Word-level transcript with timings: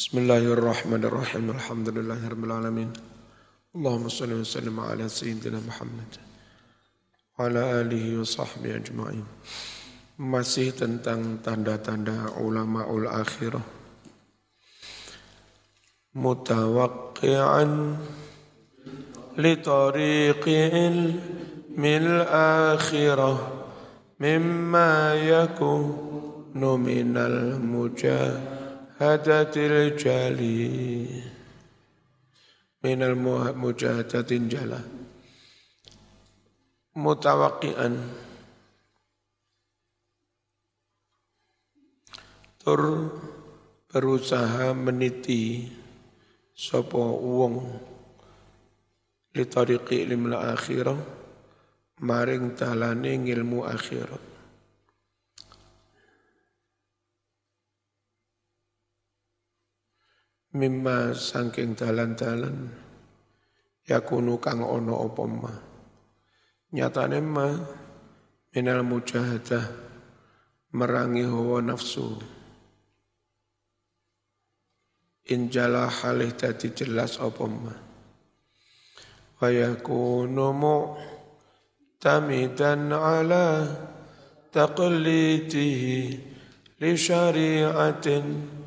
Bismillahirrahmanirrahim. 0.00 1.52
Alhamdulillahirrahmanirrahim. 1.60 2.88
Allahumma 3.76 4.08
salli 4.08 4.32
wa 4.32 4.48
sallim 4.48 4.80
ala 4.80 5.04
Sayyidina 5.04 5.60
Muhammad. 5.60 6.16
Wa 7.36 7.44
ala 7.44 7.84
alihi 7.84 8.16
wa 8.16 8.24
sahbihi 8.24 8.80
ajma'in. 8.80 9.28
Masih 10.16 10.72
tentang 10.72 11.44
tanda-tanda 11.44 12.32
ulama 12.40 12.88
ul 12.88 13.12
akhirah. 13.12 13.60
Mutawakki'an 16.16 18.00
li 19.36 19.54
tariqil 19.60 20.96
mil 21.76 22.08
akhirah 22.72 23.36
mimma 24.16 25.12
yakunu 25.20 26.80
minal 26.80 27.60
mujahadatil 29.00 29.96
jalih 29.96 31.08
minal 32.84 33.16
mujahadatin 33.56 34.44
jala. 34.44 34.84
Mutawakian 37.00 37.96
tur 42.60 43.08
berusaha 43.88 44.76
meniti 44.76 45.64
sopo 46.52 47.00
wong. 47.24 47.56
Li 49.32 49.48
tariqi 49.48 50.04
ilmu 50.04 50.36
akhirah. 50.36 51.00
Maring 52.04 52.52
talane 52.52 53.16
ilmu 53.16 53.64
akhirat 53.64 54.29
mimma 60.50 61.14
sangking 61.14 61.78
dalan-dalan 61.78 62.74
yakunu 63.86 64.42
kang 64.42 64.66
ono 64.66 65.06
apa 65.06 65.24
ma? 65.26 65.52
Nyatane 66.70 67.20
ma 67.22 67.58
minal 68.54 68.86
mujahadah 68.86 69.66
merangi 70.74 71.24
hawa 71.26 71.62
nafsu. 71.62 72.18
Injala 75.30 75.86
halih 75.86 76.34
dadi 76.34 76.74
jelas 76.74 77.20
apa 77.22 77.46
ma? 77.46 77.70
Wa 79.38 79.48
yakunu 79.50 80.50
mu'tamidan 80.50 82.90
ala 82.90 83.70
taqlidihi 84.50 86.18
li 86.82 86.92
syari'atin 86.98 88.58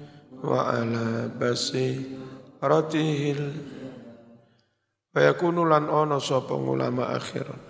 وعلى 0.42 1.34
بصيرته 1.34 3.22
ويكون 5.14 5.56
lan 5.67 5.84
ono 5.91 6.19
sapa 6.22 6.55
ulama 6.55 7.11
akhirat 7.11 7.62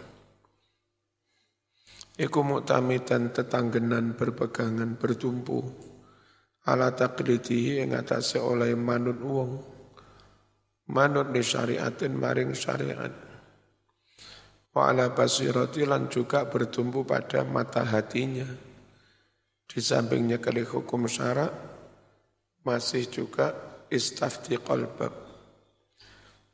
iku 2.19 2.38
muktamitan 2.44 3.33
tetanggenan 3.33 4.19
berpegangan 4.19 4.98
bertumpu 5.00 5.64
ala 6.69 6.92
taklidi 6.92 7.80
ing 7.80 7.97
atase 7.97 8.36
oleh 8.42 8.77
manut 8.77 9.16
wong 9.22 9.50
manut 10.92 11.33
di 11.33 11.41
syariatin 11.41 12.12
maring 12.12 12.52
syariat 12.52 13.14
wa 14.77 14.92
ala 14.92 15.14
basirati 15.16 15.88
lan 15.88 16.12
juga 16.12 16.44
bertumpu 16.44 17.08
pada 17.08 17.47
mata 17.48 17.86
hatinya 17.86 18.44
di 19.69 19.78
sampingnya 19.80 20.36
kali 20.42 20.64
hukum 20.69 21.08
syarak 21.08 21.72
masih 22.64 23.11
juga 23.11 23.52
istafti 23.92 24.58
qalbak. 24.58 25.11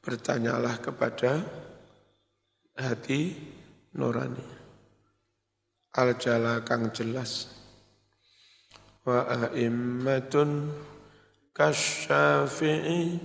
Bertanyalah 0.01 0.81
kepada 0.81 1.39
hati 2.73 3.37
nurani. 3.93 4.57
Al-jala 5.93 6.65
kang 6.65 6.89
jelas. 6.93 7.49
Wa 9.05 9.25
a'immatun 9.25 10.69
kasyafi'i 11.53 13.19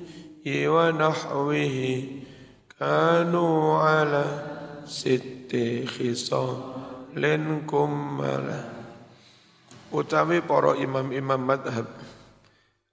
wa 0.69 0.93
nahwihi 0.93 2.25
kanu 2.77 3.79
ala 3.81 4.25
sitti 4.85 5.89
khisalin 5.89 7.65
kummala. 7.69 8.61
Utawi 9.95 10.43
para 10.43 10.75
imam-imam 10.75 11.39
madhab 11.39 11.87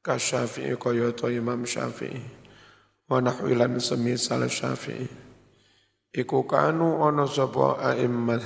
kasyafi'i 0.01 0.73
kaya 0.81 1.13
to 1.13 1.29
Imam 1.29 1.63
Syafi'i. 1.63 2.21
Wa 3.05 3.21
nahwilan 3.21 3.77
semisal 3.77 4.49
Syafi'i. 4.49 5.07
Iku 6.11 6.43
kanu 6.43 6.99
ana 7.07 7.23
sapa 7.29 7.79
a'immah 7.79 8.43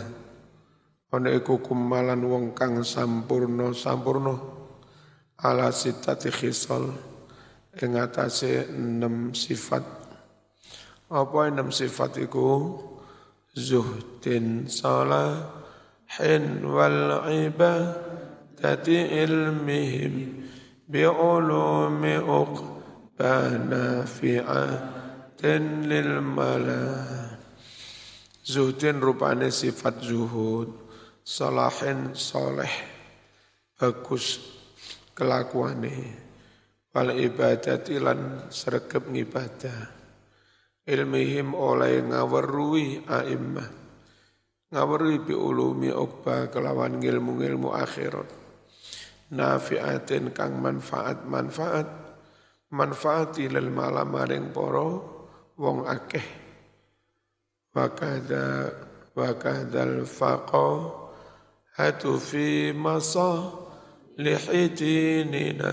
ana 1.10 1.34
iku 1.34 1.64
kumalan 1.64 2.22
wong 2.22 2.46
kang 2.54 2.84
sampurno 2.86 3.74
sampurno 3.74 4.36
ala 5.42 5.72
sitati 5.74 6.30
khisal. 6.30 6.92
Ing 7.76 8.00
atase 8.00 8.72
enam 8.72 9.36
sifat. 9.36 9.84
Apa 11.12 11.52
enam 11.52 11.72
sifat 11.76 12.20
iku? 12.24 12.80
Zuhdin 13.56 14.68
salahin 14.68 16.44
wal 16.68 17.24
ibadati 17.32 19.00
ilmihim 19.24 20.45
بعلوم 20.91 22.03
أقبى 22.05 23.39
نافعة 23.71 24.69
للملا 25.87 26.87
Zuhdin 28.41 28.99
rupane 28.99 29.55
sifat 29.55 30.03
zuhud, 30.03 30.75
salahin 31.23 32.19
soleh, 32.19 32.73
bagus 33.79 34.43
kelakuane, 35.15 36.19
wal 36.91 37.15
ibadat 37.15 37.87
ilan 37.95 38.51
sregep 38.51 39.07
ngibadah. 39.07 40.03
Ilmihim 40.83 41.55
oleh 41.55 42.03
ngawerui 42.03 43.07
a'immah, 43.07 43.71
ngawerui 44.75 45.23
bi 45.23 45.37
ulumi 45.39 45.95
ukba 45.95 46.51
kelawan 46.51 46.99
ilmu-ilmu 46.99 47.71
akhirat 47.71 48.44
nafiatin 49.32 50.34
kang 50.36 50.62
manfaat. 50.62 51.26
Manfaat. 51.26 51.88
Manfaat 52.74 53.40
ilal 53.40 53.72
malam 53.72 54.12
maring 54.12 54.52
wong 55.56 55.88
akeh. 55.88 56.28
Wa 57.72 57.88
kadza 57.92 58.72
wa 59.16 59.30
kadzal 59.40 60.04
faqa 60.04 60.70
hatu 61.80 62.20
fi 62.20 62.76
masa 62.76 63.52
lihidinina 64.20 65.72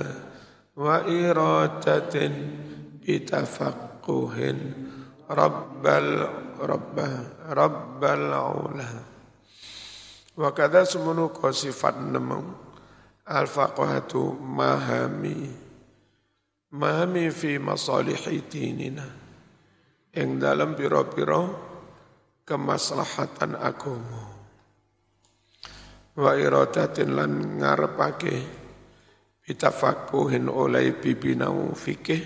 wa 0.79 1.03
iradatin 1.07 2.33
bitafaqquhin. 3.03 4.59
Rabbal 5.33 6.09
rabbah 6.63 7.15
rabbal 7.51 8.31
ula 8.31 8.91
wa 10.39 10.49
kadza 10.55 10.87
semunu 10.87 11.33
sifat 11.53 11.99
nemung 11.99 12.72
Al-faqahatu 13.23 14.35
mahami. 14.39 15.47
Mahami 16.73 17.31
fi 17.31 17.61
masalihi 17.63 18.43
dinina. 18.49 19.07
Yang 20.13 20.31
dalam 20.43 20.77
piro-piro 20.77 21.43
kemaslahatan 22.43 23.57
agama 23.57 24.33
wa 26.13 26.37
iradatin 26.37 27.17
lan 27.17 27.33
ngarepake 27.57 28.37
bitafakuhin 29.41 30.53
oleh 30.53 30.93
bibinau 31.01 31.73
fikih 31.73 32.21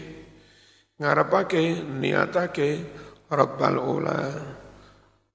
ngarepake 0.98 1.86
niatake 1.86 2.82
rabbal 3.30 3.78
ula 3.78 4.20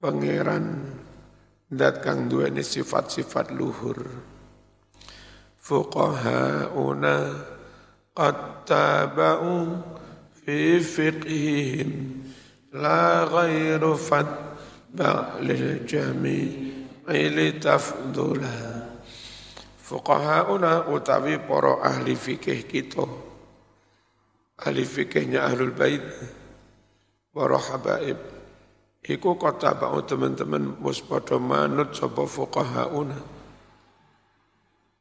pangeran 0.04 0.92
dat 1.72 2.04
kang 2.04 2.28
duweni 2.28 2.60
sifat-sifat 2.60 3.56
luhur 3.56 4.04
فقهاؤنا 5.71 7.19
قد 8.17 8.37
تابعوا 8.67 9.67
في 10.45 10.81
فقههم 10.81 11.91
لا 12.73 13.25
غير 13.25 13.95
فتبع 13.95 15.39
للجميع 15.41 16.51
litafdulah 17.07 18.91
Fuqahauna 19.87 20.91
utawi 20.91 21.39
para 21.39 21.79
ahli 21.79 22.19
fikih 22.19 22.67
kita 22.67 23.07
Ahli 24.67 24.83
fikihnya 24.83 25.47
ahlul 25.47 25.71
bait 25.71 26.03
Para 27.31 27.55
habaib 27.55 28.19
Iku 29.07 29.39
kota 29.39 29.79
bau 29.79 30.03
teman-teman 30.03 30.83
Muspada 30.83 31.39
manut 31.39 31.95
sapa 31.95 32.27
fuqahauna 32.27 33.37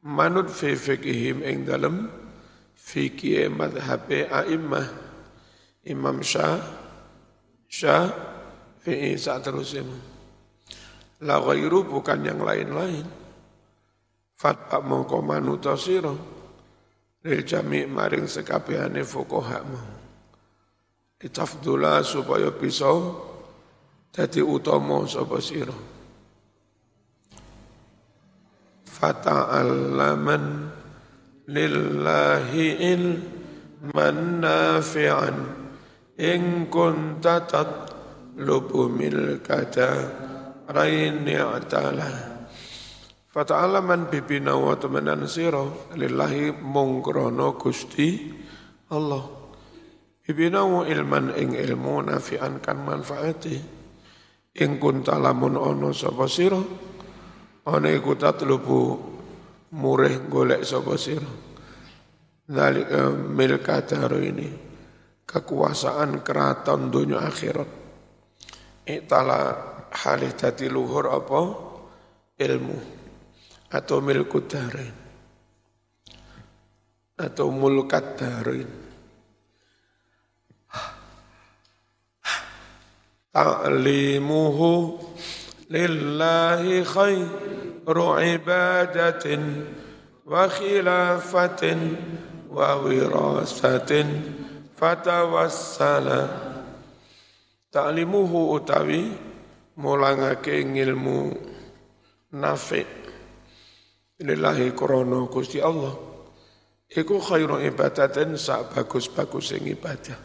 manut 0.05 0.49
fi 0.49 0.73
fikihim 0.73 1.45
ing 1.45 1.65
dalem 1.65 2.09
fikih 2.73 3.49
madhab 3.53 4.09
a'immah 4.09 4.87
Imam 5.85 6.21
Syah 6.21 6.61
Syah 7.69 8.09
fi'i 8.81 9.17
saat 9.17 9.45
terusnya 9.45 9.85
la 11.21 11.37
ghairu 11.37 11.85
bukan 11.85 12.19
yang 12.25 12.41
lain-lain. 12.41 13.05
Fatwa 14.33 14.81
mongko 14.81 15.21
manuta 15.21 15.77
sira? 15.77 16.09
Lil 17.21 17.45
jami' 17.45 17.85
maring 17.85 18.25
sekabehane 18.25 19.05
fuqaha 19.05 19.59
mau 19.69 20.01
ditafdula 21.21 22.01
supaya 22.01 22.49
bisa 22.49 22.89
dadi 24.09 24.41
utama 24.41 25.05
sapa 25.05 25.37
sira 25.37 26.00
fata'allaman 29.01 30.69
lillahi 31.49 32.65
ilman 32.93 34.45
nafi'an. 34.45 35.37
In 36.21 36.69
kunta 36.69 37.41
tatlubu 37.49 38.85
milkata 38.93 39.89
raini 40.69 41.33
atala. 41.33 42.29
Fata'allaman 43.25 44.05
bibina 44.13 44.53
wa 44.53 44.77
temenan 44.77 45.25
sira 45.25 45.65
lillahi 45.97 46.53
mungkrono 46.61 47.57
gusti 47.57 48.29
Allah. 48.93 49.25
Bibina 50.21 50.61
ilman 50.85 51.33
ing 51.41 51.57
ilmu 51.57 52.05
nafi'an 52.05 52.61
kan 52.61 52.85
manfaati. 52.85 53.81
Ing 54.61 54.77
kunta 54.77 55.17
lamun 55.17 55.57
ono 55.57 55.89
sapa 55.89 56.29
sira 56.29 56.59
ana 57.67 57.89
iku 57.93 58.17
tatlubu 58.17 58.79
murih 59.77 60.25
golek 60.25 60.65
sapa 60.65 60.97
sira. 60.97 61.31
Zalika 62.51 63.13
milka 63.15 63.79
ini 64.19 64.49
kekuasaan 65.23 66.19
keraton 66.19 66.91
dunia 66.91 67.23
akhirat. 67.23 67.69
Itala 68.83 69.39
halih 69.93 70.35
dadi 70.35 70.67
luhur 70.67 71.07
apa? 71.07 71.41
Ilmu 72.41 72.79
atau 73.71 74.03
milku 74.03 74.43
darin 74.43 74.91
atau 77.15 77.47
mulkat 77.53 78.05
darin 78.19 78.67
ta'limuhu 83.31 84.99
lillahi 85.71 86.83
khairu 86.83 87.50
ibadatin 88.21 89.41
wa 90.27 90.45
khilafatin 90.45 91.79
wa 92.51 92.77
wirasatin 92.83 94.07
fatawassala. 94.77 96.21
Ta'limuhu 97.71 98.51
utawi 98.51 99.15
mulangake 99.79 100.61
ilmu 100.61 101.31
nafi. 102.35 102.83
Lillahi 104.21 104.77
krono 104.77 105.25
Gusti 105.31 105.57
Allah. 105.63 105.97
Iku 106.91 107.23
khairu 107.23 107.63
ibadatin 107.63 108.35
sak 108.35 108.75
bagus-bagus 108.75 109.55
sing 109.55 109.63
ibadah. 109.65 110.19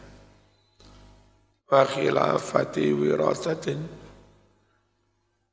Wa 1.71 1.87
khilafati 1.87 2.91
wirasatin 2.91 4.06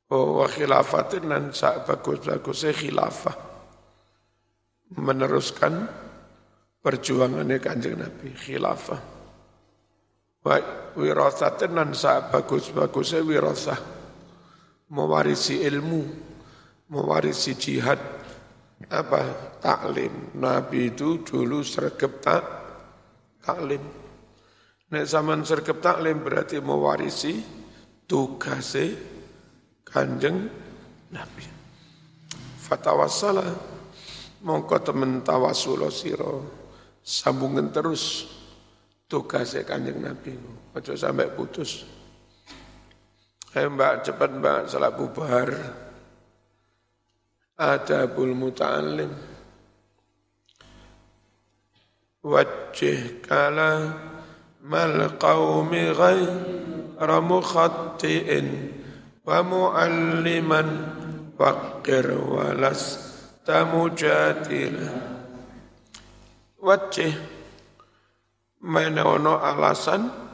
wa 0.09 0.45
khilafatin 0.45 1.25
dan 1.25 1.43
bagus-bagusnya 1.85 2.71
khilafah. 2.73 3.37
Meneruskan 4.95 5.89
perjuangannya 6.85 7.57
kanjeng 7.57 7.97
Nabi 7.97 8.29
khilafah. 8.37 9.01
Wa 10.45 10.55
wirasatin 10.93 11.73
dan 11.73 11.89
bagus-bagusnya 12.29 13.25
wirasah 13.25 13.79
mewarisi 14.93 15.65
ilmu 15.65 16.01
mewarisi 16.93 17.57
jihad. 17.57 17.97
Apa? 18.91 19.21
Taklim. 19.63 20.37
Nabi 20.37 20.93
itu 20.93 21.25
dulu 21.25 21.65
sergap 21.65 22.21
tak 22.21 22.43
taklim. 23.41 23.81
Nek 24.93 25.05
zaman 25.09 25.41
sergap 25.41 25.81
taklim 25.81 26.21
berarti 26.21 26.61
mewarisi 26.61 27.41
tugasnya 28.05 29.14
kanjeng 29.95 30.51
Nabi. 31.15 31.47
Fatawassala 32.59 33.47
mongko 34.43 34.75
temen 34.83 35.23
tawasulo 35.23 35.87
siro 35.87 36.43
sambungin 36.99 37.71
terus 37.71 38.27
tugasnya 39.07 39.63
kanjeng 39.63 40.03
Nabi. 40.03 40.35
Ojo 40.75 40.91
sampai 40.99 41.31
putus. 41.31 41.87
Ayo 43.55 43.71
mbak 43.71 44.03
cepat 44.03 44.35
mbak 44.35 44.59
salah 44.67 44.91
bubar. 44.91 45.47
Adabul 47.55 48.35
muta'alim. 48.35 49.15
Wajih 52.19 53.23
kala 53.23 53.95
mal 54.59 55.15
qawmi 55.15 55.95
ghayra 55.95 57.17
mukhatti'in 57.23 58.75
wa 59.25 59.41
mu'alliman 59.41 60.67
faqir 61.33 62.13
walas 62.13 62.81
tamujadila 63.41 64.89
wajih 66.61 67.13
mana 68.65 69.05
ono 69.05 69.37
alasan 69.37 70.25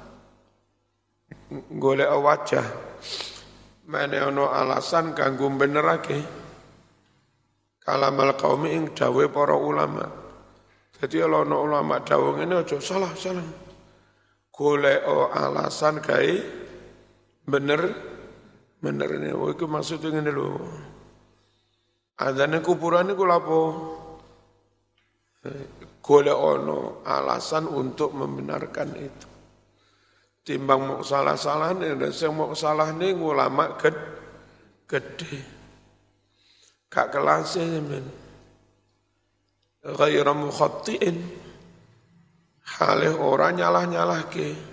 golek 1.51 2.07
wajah. 2.07 2.67
Mana 3.91 4.31
ono 4.31 4.47
alasan 4.47 5.11
kanggo 5.11 5.51
benerake 5.51 6.23
kalamal 7.83 8.31
qaumi 8.39 8.71
ing 8.71 8.95
dawe 8.95 9.27
para 9.27 9.57
ulama. 9.57 10.07
Kalau 10.95 11.43
ono 11.43 11.55
ulama 11.59 11.99
dawe 11.99 12.39
ini 12.39 12.55
aja 12.55 12.77
salah 12.79 13.11
salah 13.17 13.43
golek 14.53 15.03
alasan 15.33 15.99
gawe 15.99 16.33
bener 17.43 17.81
Bener 18.81 19.09
ini, 19.13 19.29
oh 19.29 19.53
itu 19.53 19.69
maksudnya 19.69 20.09
ini 20.09 20.33
lho. 20.33 20.57
Adanya 22.17 22.65
kuburan 22.65 23.13
itu 23.13 23.21
lapo. 23.21 23.61
Gole 26.01 26.33
ono 26.33 27.05
alasan 27.05 27.69
untuk 27.69 28.17
membenarkan 28.17 28.89
itu. 28.97 29.29
Timbang 30.41 30.81
mau 30.81 31.01
salah-salah 31.05 31.77
nih, 31.77 31.93
dan 31.93 32.09
saya 32.09 32.33
mau 32.33 32.57
salah 32.57 32.89
nih 32.89 33.13
ulama 33.13 33.77
ged, 33.77 33.93
gede. 34.89 35.61
Kak 36.89 37.13
kelasnya 37.13 37.77
men. 37.85 38.05
Ghaira 39.85 40.33
mukhattiin. 40.33 41.21
Halih 42.81 43.13
orang 43.21 43.61
nyalah-nyalah 43.61 44.25
ke 44.33 44.70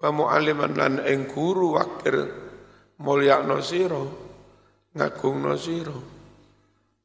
wa 0.00 0.08
mu'alliman 0.08 0.72
lan 0.72 0.94
ing 1.04 1.28
guru 1.28 1.76
wakir 1.76 2.16
mulyakno 3.04 3.60
sira 3.60 4.00
ngagungno 4.96 5.54
sira. 5.60 5.98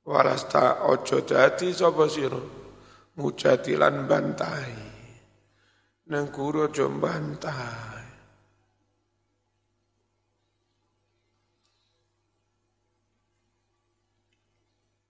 Walasta 0.06 0.86
ojo 0.86 1.25
dadi 1.25 1.74
sapa 1.74 2.06
sira? 2.08 2.40
Mujadilan 3.16 4.06
bantai 4.08 4.72
nang 6.06 6.30
guru 6.30 6.70
aja 6.70 6.86
bantai 6.86 8.04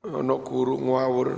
ana 0.06 0.36
guru 0.40 0.76
ngawur. 0.80 1.30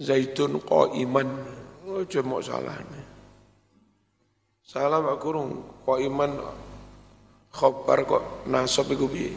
Zaitun 0.00 0.64
qaiman. 0.64 1.28
Aja 1.90 2.22
mok 2.22 2.40
salahne 2.46 3.09
Salah 4.70 5.02
Pak 5.02 5.18
Guru, 5.18 5.50
kok 5.82 5.98
iman 5.98 6.30
khobar 7.50 8.06
kok 8.06 8.46
nasab 8.46 8.86
iku 8.94 9.10
piye? 9.10 9.34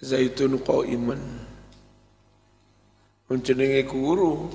Zaitun 0.00 0.56
kok 0.64 0.88
iman. 0.88 1.20
Menjenenge 3.28 3.84
guru, 3.84 4.48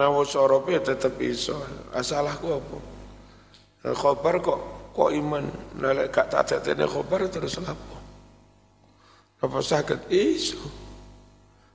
nawa 0.00 0.24
sorope 0.24 0.80
tetep 0.80 1.12
iso. 1.20 1.60
Asalahku 1.92 2.56
apa? 2.56 2.78
Khobar 3.92 4.40
kok 4.40 4.60
kok 4.96 5.12
iman. 5.12 5.44
Lalek 5.76 6.08
gak 6.08 6.32
tak 6.32 6.48
tetene 6.48 6.88
khobar 6.88 7.28
terus 7.28 7.60
lapo. 7.60 8.00
Apa 9.44 9.60
sakit? 9.60 10.08
Iso. 10.08 10.56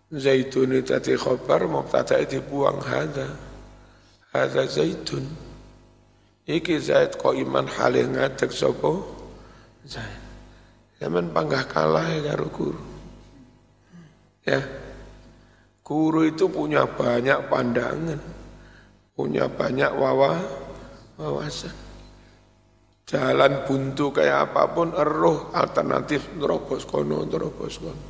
Zaitun 0.09 0.81
itu 0.81 0.89
tadi 0.89 1.13
khobar, 1.13 1.69
mau 1.69 1.85
tata 1.85 2.17
dibuang 2.25 2.81
hada. 2.81 3.29
Hada 4.33 4.65
zaitun. 4.65 5.44
Iki 6.45 6.77
Zaid 6.77 7.17
kok 7.17 7.33
iman 7.33 7.65
halih 7.65 8.05
ngadeg 8.05 8.53
sopo 8.53 9.01
Zaid. 9.85 10.21
Zaman 11.01 11.33
panggah 11.33 11.65
kalah 11.67 12.07
ya 12.07 12.33
karo 12.33 12.47
guru. 12.53 12.83
Ya. 14.45 14.61
Guru 15.85 16.25
itu 16.25 16.49
punya 16.49 16.85
banyak 16.89 17.45
pandangan, 17.45 18.17
punya 19.13 19.45
banyak 19.45 19.91
wawa, 19.93 20.41
wawasan. 21.21 21.73
Jalan 23.05 23.69
buntu 23.69 24.09
kayak 24.09 24.49
apa 24.49 24.65
pun, 24.73 24.97
eruh 24.97 25.53
alternatif 25.53 26.25
terobos 26.41 26.89
kono, 26.89 27.21
terobos 27.29 27.77
kono. 27.77 28.05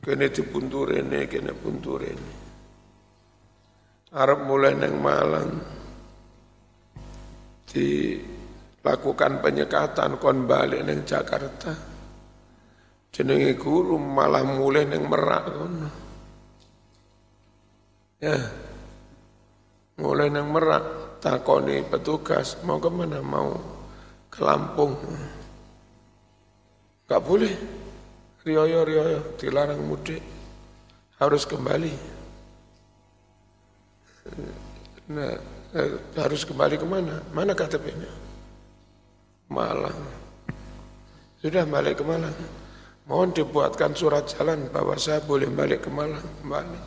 Kene 0.00 0.32
dibuntu 0.32 0.88
rene, 0.88 1.28
kene 1.28 1.52
buntu 1.52 2.00
rene. 2.00 2.34
Arab 4.16 4.48
mulai 4.48 4.72
neng 4.72 4.96
Malang, 4.96 5.52
dilakukan 7.66 9.42
penyekatan 9.42 10.16
kon 10.22 10.46
balik 10.46 10.86
neng 10.86 11.02
Jakarta. 11.02 11.74
Jenenge 13.10 13.56
guru 13.56 13.96
malah 13.96 14.44
mulai 14.44 14.84
neng 14.84 15.08
Merak 15.08 15.44
kono. 15.50 15.90
Ya. 18.20 18.36
Mulai 19.96 20.28
neng 20.28 20.52
Merak 20.52 20.84
takoni 21.24 21.80
petugas 21.86 22.60
mau 22.62 22.76
ke 22.76 22.90
mana 22.92 23.24
mau 23.24 23.56
ke 24.28 24.40
Lampung. 24.44 24.94
Gak 27.06 27.22
boleh. 27.22 27.54
Rioyo, 28.46 28.86
rioyo, 28.86 29.20
dilarang 29.40 29.82
mudik. 29.82 30.22
Harus 31.18 31.42
kembali. 31.48 31.94
Nah, 35.10 35.34
eh, 35.74 35.98
harus 36.20 36.46
kembali 36.46 36.76
ke 36.78 36.86
mana? 36.86 37.18
Mana 37.34 37.56
KTP-nya? 37.56 38.12
Malang. 39.50 40.00
Sudah 41.42 41.66
balik 41.66 41.98
ke 41.98 42.04
Malang. 42.06 42.34
Mohon 43.06 43.30
dibuatkan 43.34 43.94
surat 43.94 44.26
jalan 44.30 44.70
bahwa 44.70 44.98
saya 44.98 45.22
boleh 45.22 45.50
balik 45.50 45.86
ke 45.86 45.90
Malang. 45.90 46.26
Balik. 46.46 46.84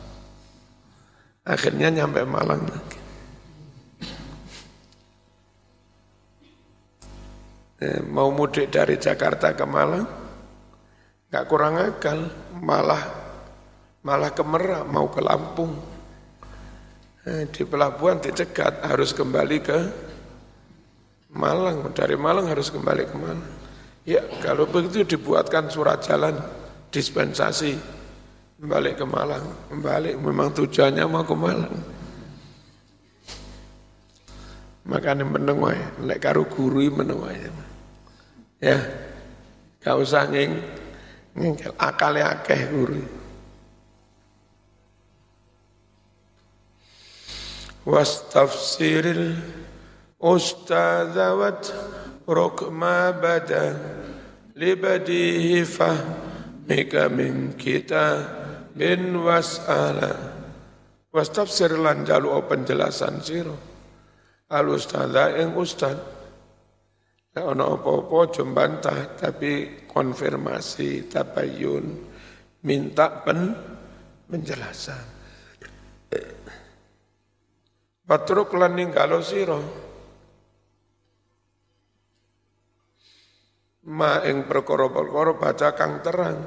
Akhirnya 1.44 1.88
nyampe 1.90 2.24
Malang 2.24 2.64
lagi. 2.68 3.00
eh, 7.80 8.00
mau 8.04 8.28
mudik 8.28 8.68
dari 8.68 9.00
Jakarta 9.00 9.56
ke 9.56 9.64
Malang, 9.64 10.04
nggak 11.32 11.44
kurang 11.48 11.80
akal, 11.80 12.28
malah 12.60 13.02
malah 14.04 14.30
ke 14.32 14.44
Merak, 14.44 14.84
mau 14.86 15.08
ke 15.08 15.20
Lampung. 15.24 15.99
Eh, 17.20 17.44
di 17.52 17.68
pelabuhan 17.68 18.16
dicegat, 18.16 18.80
harus 18.80 19.12
kembali 19.12 19.58
ke 19.60 19.78
Malang, 21.36 21.92
dari 21.92 22.16
Malang 22.16 22.48
harus 22.48 22.72
kembali 22.72 23.04
ke 23.04 23.16
Malang. 23.20 23.52
Ya, 24.08 24.24
kalau 24.40 24.64
begitu 24.64 25.04
dibuatkan 25.04 25.68
surat 25.68 26.00
jalan, 26.00 26.40
dispensasi, 26.88 27.76
kembali 28.56 28.96
ke 28.96 29.04
Malang, 29.04 29.44
kembali, 29.68 30.16
memang 30.16 30.48
tujuannya 30.56 31.04
mau 31.04 31.20
ke 31.20 31.36
Malang. 31.36 31.76
Makanya 34.88 35.28
meneng 35.28 35.60
wae, 35.60 35.76
lek 36.00 36.24
karo 36.24 36.48
guru 36.48 36.88
meneng 36.88 37.20
Ya. 38.64 38.80
Gak 39.80 39.96
usah 39.96 40.28
nging 40.28 40.56
ngingkel 41.36 41.72
akale 41.76 42.20
akeh 42.20 42.68
guru. 42.68 43.19
Wastafsiril 47.90 49.34
ustadzawat 50.22 51.74
rukma 52.22 53.10
bada 53.18 53.74
libadihi 54.54 55.66
fahmika 55.66 57.10
min 57.10 57.58
kita 57.58 58.06
bin 58.78 59.18
was'ala 59.18 60.14
wastafsir 61.10 61.74
lan 61.74 62.06
jalu 62.06 62.30
penjelasan 62.46 63.18
siro. 63.18 63.58
Al 64.54 64.70
ustadza 64.70 65.34
ing 65.34 65.58
ustadz 65.58 66.20
Nah, 67.30 67.46
ono 67.46 67.78
apa-apa 67.78 68.42
jembantah 68.42 69.14
tapi 69.14 69.86
konfirmasi 69.86 71.06
tabayun 71.06 71.86
minta 72.66 73.22
pen 73.22 73.54
penjelasan. 74.26 75.19
Patruk 78.10 78.58
lan 78.58 78.74
ninggalo 78.74 79.22
sira 79.22 79.54
ma 83.86 84.18
ing 84.26 84.50
perkara-perkara 84.50 85.38
baca 85.38 85.68
kang 85.78 86.02
terang. 86.02 86.38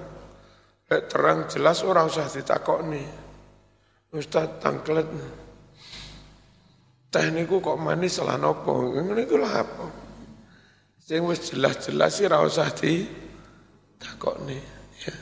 Lek 0.92 1.08
terang 1.08 1.48
jelas 1.48 1.80
ora 1.88 2.04
usah 2.04 2.28
ditakokne. 2.28 3.04
Ustaz 4.12 4.60
tangklet. 4.60 5.08
Teh 7.08 7.28
niku 7.32 7.64
kok 7.64 7.80
manis 7.80 8.20
lah 8.20 8.36
nopo? 8.36 8.94
Ngene 8.94 9.24
iku 9.24 9.40
lah 9.40 9.54
apa? 9.64 9.88
Sing 11.00 11.24
wis 11.24 11.48
jelas-jelas 11.48 12.12
sih 12.12 12.28
ora 12.28 12.44
usah 12.44 12.68
di 12.76 13.08
takokne 13.96 14.60
ya. 15.00 15.16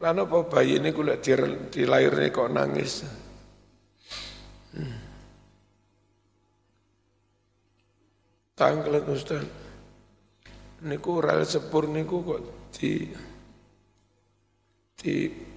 Lan 0.00 0.24
apa 0.24 0.48
bayi 0.48 0.80
ini 0.80 0.88
kula 0.88 1.20
dilahirne 1.68 2.32
kok 2.32 2.48
nangis. 2.48 3.28
Tangklet 8.60 9.08
Ustaz. 9.08 9.40
Niku 10.84 11.24
rel 11.24 11.48
sepur 11.48 11.88
niku 11.88 12.20
kok 12.20 12.40
di 12.76 13.08
di 15.00 15.12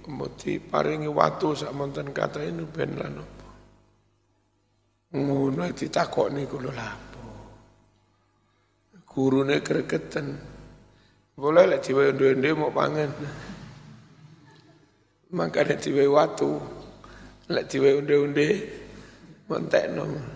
mau 0.08 0.32
paringi 0.72 1.08
watu 1.08 1.52
sak 1.52 1.76
monten 1.76 2.16
kata 2.16 2.40
ini 2.40 2.64
ben 2.64 2.96
lan 2.96 3.20
apa. 3.20 3.48
Ngono 5.20 5.68
ditakokne 5.68 6.48
kula 6.48 6.72
lha 6.72 6.88
gurune 9.04 9.60
gregetan. 9.60 10.26
Boleh 11.36 11.66
lah 11.68 11.78
jiwa 11.84 12.08
unde-unde 12.08 12.50
mau 12.56 12.72
pangan. 12.72 13.10
Makanya 15.34 15.76
jiwa 15.76 16.04
watu. 16.08 16.56
Lek 17.52 17.68
jiwa 17.68 18.00
unde-unde 18.00 18.48
montekno. 19.50 20.33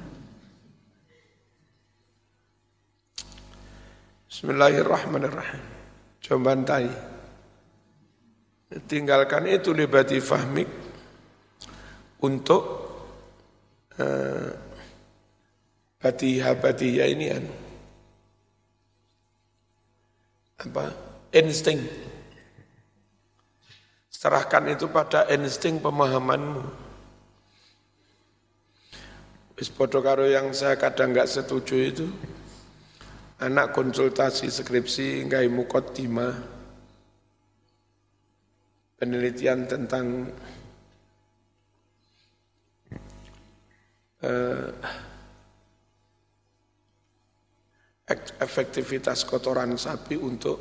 Bismillahirrahmanirrahim. 4.39 5.65
Coba 6.23 6.55
bantai. 6.55 6.87
Tinggalkan 8.87 9.51
itu 9.51 9.75
libati 9.75 10.23
fahmik 10.23 10.71
untuk 12.23 12.63
uh, 13.99 14.47
batihah-batihah 15.99 17.07
ini 17.11 17.27
anu 17.35 17.51
apa 20.63 20.95
insting. 21.35 21.83
Serahkan 24.07 24.71
itu 24.71 24.87
pada 24.87 25.27
insting 25.35 25.83
pemahamanmu. 25.83 26.63
Wis 29.59 29.75
karo 29.75 30.31
yang 30.31 30.55
saya 30.55 30.79
kadang 30.79 31.11
nggak 31.11 31.27
setuju 31.27 31.75
itu, 31.91 32.07
anak 33.39 33.71
konsultasi 33.71 34.51
skripsi 34.51 35.23
nggak 35.31 35.47
mukotima 35.47 36.35
penelitian 38.99 39.63
tentang 39.71 40.27
uh, 44.27 44.69
efektivitas 48.43 49.23
kotoran 49.23 49.79
sapi 49.79 50.19
untuk 50.19 50.59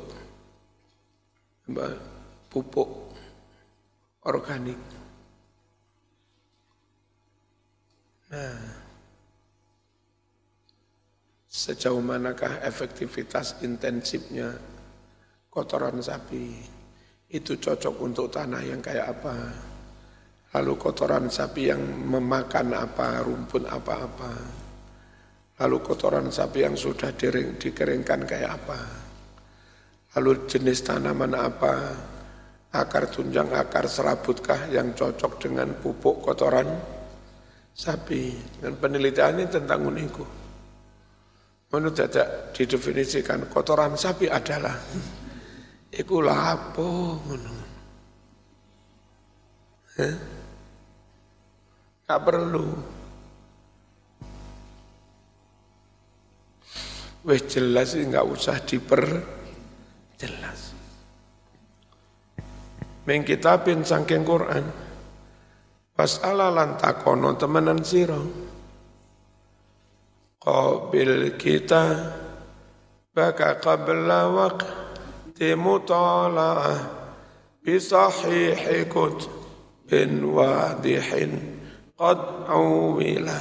pupuk 2.46 2.90
organik. 4.28 4.78
Nah, 8.28 8.87
sejauh 11.58 11.98
manakah 11.98 12.62
efektivitas 12.62 13.58
intensifnya 13.66 14.54
kotoran 15.50 15.98
sapi 15.98 16.54
itu 17.34 17.58
cocok 17.58 17.98
untuk 17.98 18.30
tanah 18.30 18.62
yang 18.62 18.78
kayak 18.78 19.18
apa? 19.18 19.36
Lalu 20.54 20.72
kotoran 20.78 21.26
sapi 21.26 21.68
yang 21.68 21.82
memakan 21.82 22.78
apa, 22.78 23.20
rumput 23.26 23.66
apa-apa. 23.68 24.32
Lalu 25.58 25.76
kotoran 25.82 26.30
sapi 26.30 26.62
yang 26.62 26.78
sudah 26.78 27.10
diring, 27.12 27.58
dikeringkan 27.58 28.22
kayak 28.22 28.54
apa? 28.54 28.80
Lalu 30.16 30.46
jenis 30.48 30.86
tanaman 30.86 31.34
apa? 31.36 31.74
Akar 32.70 33.10
tunjang, 33.10 33.50
akar 33.52 33.90
serabutkah 33.90 34.70
yang 34.72 34.94
cocok 34.94 35.42
dengan 35.42 35.74
pupuk 35.76 36.22
kotoran 36.22 36.70
sapi? 37.74 38.32
Dan 38.62 38.78
penelitian 38.80 39.42
ini 39.42 39.46
tentang 39.52 39.84
uniku. 39.84 40.47
Menurut 41.68 42.00
tidak 42.00 42.56
didefinisikan 42.56 43.44
kotoran 43.52 43.92
sapi 43.92 44.24
adalah 44.24 44.72
iku 45.92 46.16
lapo? 46.24 47.20
Gak 52.08 52.20
perlu. 52.24 52.66
Wes 57.28 57.44
jelas 57.52 57.92
sih 57.92 58.08
nggak 58.08 58.24
usah 58.24 58.56
diper 58.64 59.04
jelas. 60.16 60.72
Ming 63.04 63.28
kitabin 63.28 63.84
sangking 63.84 64.24
Quran. 64.24 64.64
Was'ala 65.92 66.48
lan 66.48 66.80
takono 66.80 67.36
temenan 67.36 67.84
sira. 67.84 68.47
Qabil 70.38 71.34
kita 71.34 72.14
baka 73.10 73.58
qabla 73.58 74.30
waqti 74.30 75.58
mutala'ah 75.58 76.78
bisahihi 77.66 78.86
bin 79.90 80.22
wadihin 80.30 81.58
qad 81.98 82.46
awila. 82.46 83.40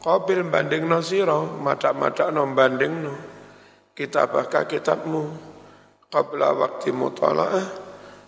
Qabil 0.00 0.42
banding 0.50 0.90
no 0.90 0.98
siro, 1.04 1.60
madak-madak 1.62 2.34
no 2.34 2.50
banding 2.50 2.94
no. 3.04 3.14
Kitabaka 3.94 4.66
kitabmu, 4.66 5.28
qabla 6.10 6.56
waktu 6.56 6.90
mutola'ah, 6.90 7.68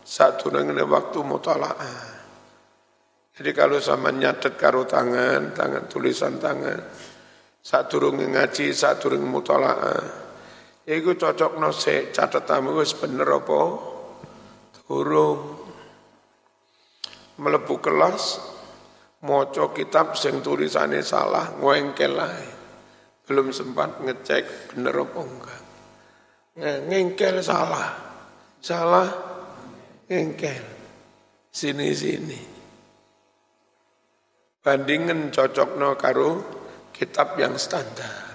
satu 0.04 0.52
dengan 0.52 0.85
waktu 0.85 1.25
mutola'ah. 1.26 2.12
Jadi 3.33 3.51
kalau 3.57 3.81
sama 3.81 4.12
nyatet 4.12 4.61
karo 4.61 4.85
tangan, 4.85 5.57
tangan 5.57 5.89
tulisan 5.89 6.37
tangan, 6.37 6.81
saat 7.65 7.89
turun 7.89 8.21
ngaji, 8.21 8.77
saat 8.77 9.01
turun 9.01 9.25
mutola'ah, 9.25 10.05
ya 10.85 10.93
itu 10.93 11.17
cocok 11.17 11.57
no 11.57 11.73
se 11.73 12.12
catatamu 12.12 12.77
wis 12.77 12.93
bener 12.93 13.29
apa? 13.33 13.61
Turun. 14.85 15.65
Melebu 17.41 17.81
kelas, 17.81 18.23
moco 19.25 19.73
kitab 19.73 20.12
sing 20.21 20.45
tulisannya 20.45 21.01
salah 21.01 21.57
ngengkel 21.57 22.12
lah 22.12 22.61
belum 23.33 23.55
sempat 23.55 24.03
ngecek 24.03 24.75
bener 24.75 24.93
apa 24.93 25.21
enggak. 25.25 25.62
Ngengkel 26.85 27.41
salah. 27.41 27.89
Salah 28.61 29.09
ngengkel. 30.11 30.61
Sini 31.49 31.97
sini 34.62 34.87
bandingin 34.87 35.35
cocok 35.35 35.71
no 35.75 35.99
karo 35.99 36.31
kitab 36.95 37.35
yang 37.35 37.59
standar. 37.59 38.31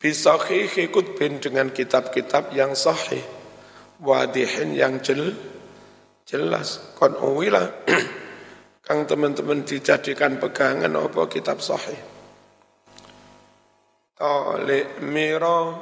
Bisa 0.00 0.40
ikut 0.48 1.12
bin 1.20 1.44
dengan 1.44 1.68
kitab-kitab 1.68 2.56
yang 2.56 2.72
sahih. 2.72 3.20
Wadihin 4.00 4.72
yang 4.72 5.04
jel, 5.04 5.36
jelas. 6.24 6.96
Kon 6.96 7.12
uwila 7.20 7.68
kang 8.86 9.04
teman-teman 9.04 9.60
dijadikan 9.60 10.40
pegangan 10.40 10.96
apa 10.96 11.28
kitab 11.28 11.60
sahih. 11.60 12.00
Talik 14.16 15.04
mira 15.04 15.76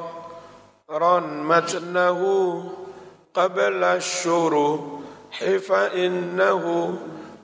ran 0.91 1.47
matnahu 1.47 2.35
hifa 5.39 5.83
innahu 5.95 6.97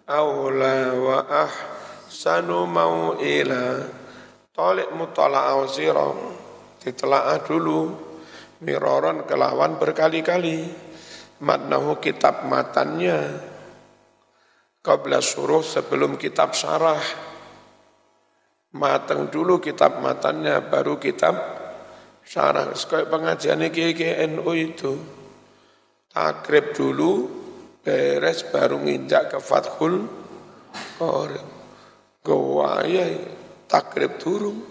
awla 0.09 0.79
wa 0.97 1.19
ahsanu 1.29 2.65
mau'ila 2.69 4.03
Talik 4.55 4.95
mutala'au 4.95 5.67
sirah 5.67 6.15
ditelaah 6.79 7.43
dulu. 7.43 7.91
Miroron 8.63 9.27
kelawan 9.27 9.83
berkali-kali. 9.83 10.71
Matnahu 11.43 11.99
kitab 11.99 12.47
matannya. 12.47 13.35
Qabla 14.79 15.19
suruh 15.19 15.59
sebelum 15.59 16.15
kitab 16.15 16.55
syarah. 16.55 17.03
Matang 18.79 19.27
dulu 19.35 19.59
kitab 19.59 19.99
matannya 19.99 20.63
baru 20.71 21.03
kitab 21.03 21.35
syarah. 22.23 22.71
Sekali 22.79 23.11
pengajian 23.11 23.59
GGNU 23.59 24.51
itu 24.55 25.24
takrib 26.15 26.71
dulu 26.73 27.13
beres 27.83 28.47
baru 28.47 28.79
nginjak 28.81 29.35
ke 29.35 29.39
Fathul 29.43 30.07
Qorib 30.97 31.49
gawaya 32.23 33.19
takrib 33.67 34.23
turun 34.23 34.63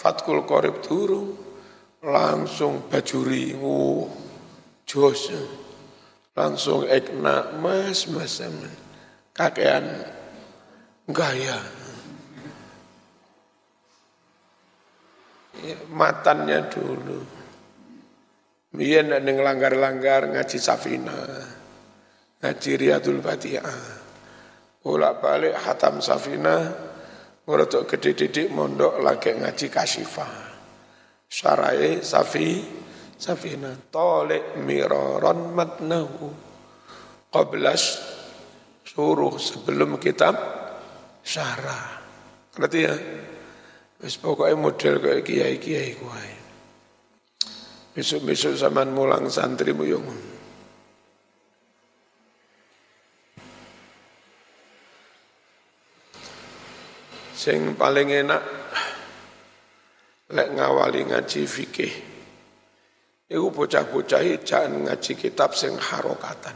Fathul 0.00 0.48
Qorib 0.48 0.80
turun 0.80 1.50
langsung 2.00 2.88
bajuri, 2.88 3.52
oh, 3.60 4.08
jos, 4.88 5.28
langsung 6.32 6.88
ekna, 6.88 7.60
mas, 7.60 8.08
mas, 8.08 8.40
kakean 9.36 9.84
gaya. 11.12 11.60
Ya, 15.60 15.76
matannya 15.92 16.64
dulu. 16.72 17.20
Biar 18.70 19.02
neng 19.02 19.42
langgar-langgar 19.42 20.30
ngaji 20.30 20.58
safina, 20.62 21.18
ngaji 22.38 22.70
riyadul 22.78 23.18
fatihah. 23.18 23.98
Bolak 24.78 25.18
balik 25.18 25.58
hatam 25.58 25.98
safina, 25.98 26.70
ngorotok 27.42 27.90
gede 27.90 28.14
didik 28.14 28.48
mondok 28.54 29.02
lagi 29.02 29.34
ngaji 29.34 29.66
kasifah 29.66 30.34
syarai 31.26 31.98
safi 31.98 32.62
safina. 33.18 33.74
Tolik 33.90 34.54
miraron 34.62 35.50
matnahu. 35.50 36.30
Qablas 37.30 37.82
suruh 38.86 39.34
sebelum 39.34 39.98
kitab 39.98 40.38
syarah. 41.26 42.02
Ngerti 42.54 42.78
ya? 42.86 42.94
Wis 43.98 44.14
pokoknya 44.14 44.54
model 44.54 44.98
kayak 45.02 45.22
kiai-kiai 45.26 45.92
kuai 45.98 46.39
besok-besok 47.90 48.54
zaman 48.54 48.94
mulang 48.94 49.26
santri 49.26 49.74
muyung 49.74 50.06
sing 57.40 57.72
paling 57.72 58.12
enak 58.12 58.42
lek 60.30 60.48
ngawali 60.52 61.08
ngaji 61.08 61.42
fikih. 61.48 61.94
Iku 63.30 63.46
bocah-bocah 63.48 64.20
jangan 64.42 64.90
ngaji 64.90 65.12
kitab 65.14 65.54
sing 65.54 65.72
harokatan. 65.78 66.54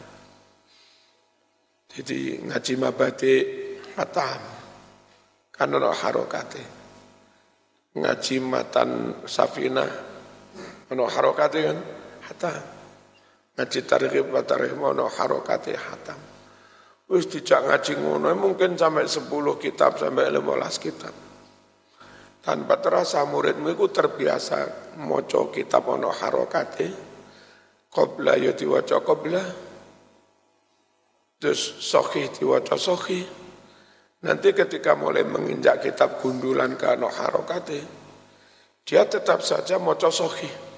Jadi 1.89 2.43
ngaji 2.43 2.73
mabadi 2.77 3.35
matam 3.95 4.41
kan 5.55 5.71
ono 5.71 5.95
harokate. 5.95 6.65
Ngaji 7.95 8.37
matan 8.43 9.23
safina 9.23 9.87
ono 10.91 11.05
harokate 11.09 11.59
kan 11.65 11.79
hatam 12.29 12.61
ngaji 13.55 13.81
tarikh 13.87 14.27
wa 14.29 14.43
tarikh 14.43 14.75
ono 14.77 15.07
harokate 15.09 15.73
hatam 15.79 16.19
wis 17.09 17.29
dijak 17.31 17.65
ngaji 17.69 17.93
ngono 18.01 18.33
mungkin 18.37 18.75
sampai 18.77 19.07
10 19.07 19.31
kitab 19.61 19.97
sampai 20.01 20.29
15 20.33 20.85
kitab 20.85 21.15
tanpa 22.45 22.77
terasa 22.77 23.25
muridmu 23.25 23.73
itu 23.73 23.89
terbiasa 23.89 24.93
moco 25.01 25.49
kitab 25.49 25.89
ono 25.89 26.13
harokate, 26.13 26.89
qobla 27.89 28.37
yo 28.37 28.53
diwaca 28.53 29.01
qobla, 29.01 29.41
terus 31.41 31.81
sohi 31.81 32.29
diwaca 32.29 32.77
sohi. 32.77 33.25
Nanti 34.25 34.57
ketika 34.57 34.97
mulai 34.97 35.25
menginjak 35.25 35.85
kitab 35.85 36.21
gundulan 36.21 36.77
ke 36.77 36.85
ono 36.97 37.09
harokate, 37.09 37.81
dia 38.85 39.09
tetap 39.09 39.41
saja 39.41 39.81
moco 39.81 40.13
sohi. 40.13 40.74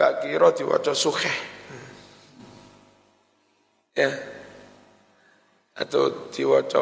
Gak 0.00 0.24
kira 0.24 0.48
diwaca 0.56 0.96
suhe. 0.96 1.28
Ya. 3.92 4.08
Atau 5.76 6.32
diwaca 6.32 6.80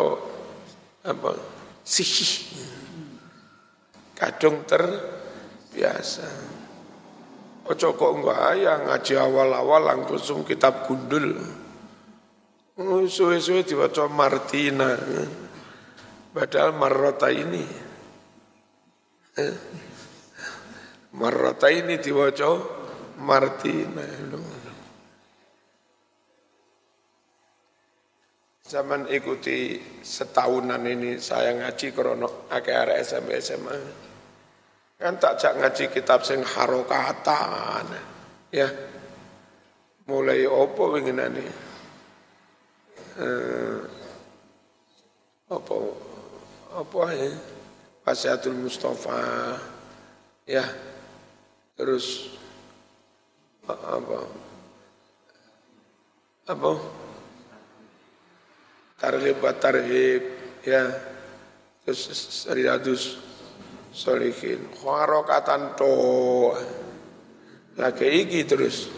apa? 1.02 1.35
Sihi 1.83 2.46
kadung 4.14 4.62
terbiasa. 4.70 6.31
Ojo 7.66 7.98
kok 7.98 8.12
enggak 8.22 8.54
ya 8.54 8.74
ngaji 8.87 9.14
awal-awal 9.18 9.83
langsung 9.83 10.46
kitab 10.46 10.87
gundul. 10.87 11.42
Oh, 12.78 13.02
suwe-suwe 13.02 13.66
diwaca 13.66 14.07
Martina. 14.07 14.94
Padahal 16.31 16.70
marrota 16.70 17.35
ini. 17.35 17.66
Eh? 19.35 19.54
Marrota 21.18 21.66
ini 21.66 21.98
diwaca 21.98 22.77
Martina. 23.18 24.07
Zaman 28.68 29.09
ikuti 29.09 29.81
setahunan 30.04 30.85
ini 30.85 31.16
saya 31.18 31.57
ngaji 31.57 31.87
krono 31.96 32.46
arek 32.52 33.00
SMP 33.00 33.40
SMA. 33.40 33.74
Kan 35.00 35.16
tak 35.16 35.40
jak 35.40 35.57
ngaji 35.57 35.85
kitab 35.88 36.20
sing 36.22 36.44
harokatan. 36.44 37.88
Ya. 38.52 38.68
Mulai 40.04 40.44
opo 40.44 40.92
winginane? 40.92 41.46
Eh 43.18 43.78
apa 45.48 45.76
apa 46.76 47.00
ya? 47.16 47.33
Wasiatul 48.04 48.59
Mustafa. 48.59 49.57
Ya. 50.44 50.64
Terus 51.72 52.37
apa? 53.74 54.18
Apa? 56.48 56.72
Tarhib 58.98 59.42
tarhib 59.61 60.22
ya. 60.64 60.85
Terus 61.85 62.48
Riyadus 62.52 63.02
Solihin. 63.92 64.68
Kharokatan 64.72 65.76
to. 65.76 65.94
Lagi 67.78 68.09
iki 68.09 68.42
terus. 68.44 68.90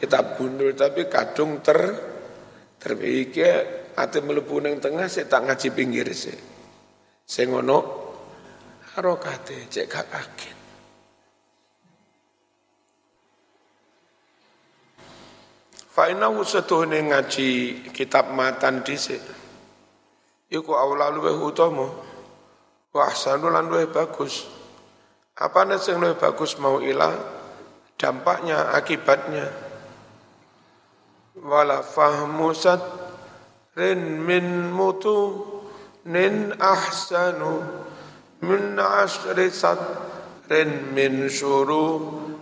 Kita 0.00 0.36
bundul 0.36 0.72
tapi 0.72 1.06
kadung 1.12 1.60
ter 1.60 1.80
terbiki 2.80 3.44
ate 3.92 4.24
mlebu 4.24 4.64
ning 4.64 4.80
tengah 4.80 5.04
sik 5.06 5.28
tak 5.28 5.44
ngaji 5.44 5.68
pinggir 5.76 6.08
sik. 6.08 6.40
Sing 7.24 7.52
ngono 7.52 7.78
harokate 8.96 9.68
cek 9.68 9.86
gak. 9.86 10.59
Fa'inahu 16.00 16.40
setuhne 16.48 17.12
ngaji 17.12 17.84
kitab 17.92 18.32
matan 18.32 18.80
dhisik. 18.80 19.20
Iku 20.48 20.72
aula 20.72 21.12
luweh 21.12 21.36
utama. 21.36 21.92
Wa 22.88 23.04
ahsanu 23.04 23.52
lan 23.52 23.68
bagus. 23.68 24.48
Apa 25.36 25.68
sing 25.76 26.00
luweh 26.00 26.16
bagus 26.16 26.56
mau 26.56 26.80
ilah 26.80 27.12
dampaknya, 28.00 28.72
akibatnya. 28.72 29.44
Wala 31.36 31.84
fahmu 31.84 32.48
rin 33.76 34.24
min 34.24 34.72
mutu 34.72 35.44
nin 36.08 36.56
ahsanu 36.56 37.60
min 38.40 38.80
asri 38.80 39.52
rin 40.48 40.96
min 40.96 41.28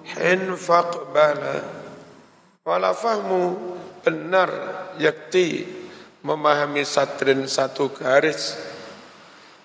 hin 0.07 0.43
faqbala 0.55 1.78
wala 2.69 2.93
fahmu 2.93 3.57
benar 4.05 4.53
yakti 5.01 5.65
memahami 6.21 6.85
satrin 6.85 7.49
satu 7.49 7.89
garis. 7.97 8.61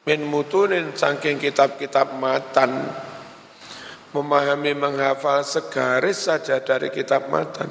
Min 0.08 0.24
mutunin 0.24 0.96
saking 0.96 1.36
kitab-kitab 1.36 2.16
matan. 2.16 2.72
Memahami 4.16 4.78
menghafal 4.78 5.42
segaris 5.42 6.30
saja 6.30 6.64
dari 6.64 6.94
kitab 6.94 7.28
matan. 7.28 7.68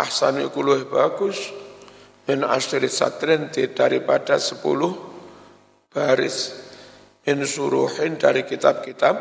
Ahsan 0.00 0.40
ikuluh 0.40 0.88
bagus. 0.88 1.52
Min 2.24 2.46
asri 2.46 2.88
satrin 2.88 3.52
daripada 3.52 4.40
sepuluh 4.40 4.96
baris. 5.92 6.56
Min 7.28 7.44
suruhin 7.44 8.16
dari 8.16 8.48
kitab-kitab 8.48 9.16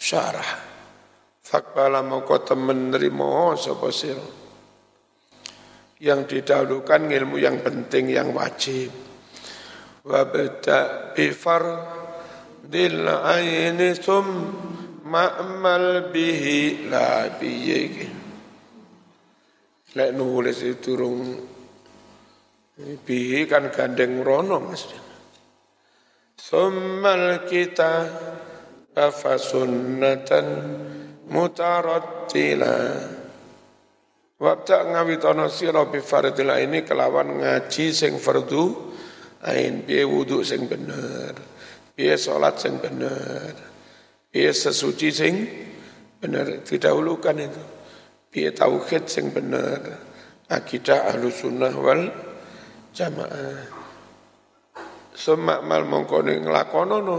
syarah 0.00 0.65
fakbala 1.46 2.02
mongko 2.02 2.42
temen 2.42 2.90
nerimo 2.90 3.54
sapa 3.54 3.94
sira? 3.94 4.26
Yang 6.02 6.20
didahulukan 6.34 7.06
ilmu 7.06 7.38
yang 7.38 7.62
penting 7.62 8.10
yang 8.10 8.34
wajib. 8.34 8.90
Wa 10.02 10.26
bada 10.26 11.14
bi 11.14 11.30
fardil 11.30 13.06
aini 13.06 13.94
sum 13.94 14.26
ma'mal 15.06 16.10
bihi 16.10 16.90
la 16.90 17.30
bihi 17.30 17.82
lek 19.96 20.10
nulis 20.12 20.60
itu 20.60 20.76
turung 20.82 21.22
Bihi 22.76 23.48
kan 23.48 23.72
gandeng 23.72 24.20
rono 24.20 24.60
mesti. 24.60 25.00
Summal 26.36 27.48
kita 27.48 28.04
afa 28.92 29.40
sunnatan 29.40 30.46
mutarattila. 31.30 32.78
Wabda 34.36 34.92
ngawitono 34.92 35.48
sira 35.48 35.88
bi 35.88 36.04
ini 36.60 36.84
kelawan 36.84 37.40
ngaji 37.40 37.88
sing 37.88 38.20
fardu 38.20 38.92
ain 39.48 39.80
piye 39.88 40.04
wudu 40.04 40.44
sing 40.44 40.68
bener. 40.68 41.32
Piye 41.96 42.20
salat 42.20 42.60
sing 42.60 42.76
bener. 42.76 43.56
Piye 44.28 44.52
sesuci 44.52 45.08
sing 45.08 45.34
bener 46.20 46.60
didahulukan 46.68 47.36
itu. 47.40 47.64
Piye 48.28 48.52
tauhid 48.52 49.08
sing 49.08 49.32
bener. 49.32 50.04
Akidah 50.52 51.16
ahlu 51.16 51.32
sunnah 51.32 51.72
wal 51.72 52.12
jamaah. 52.92 53.72
Semak 55.16 55.64
mal 55.64 55.88
mengkono 55.88 56.28
nglakonono. 56.28 57.18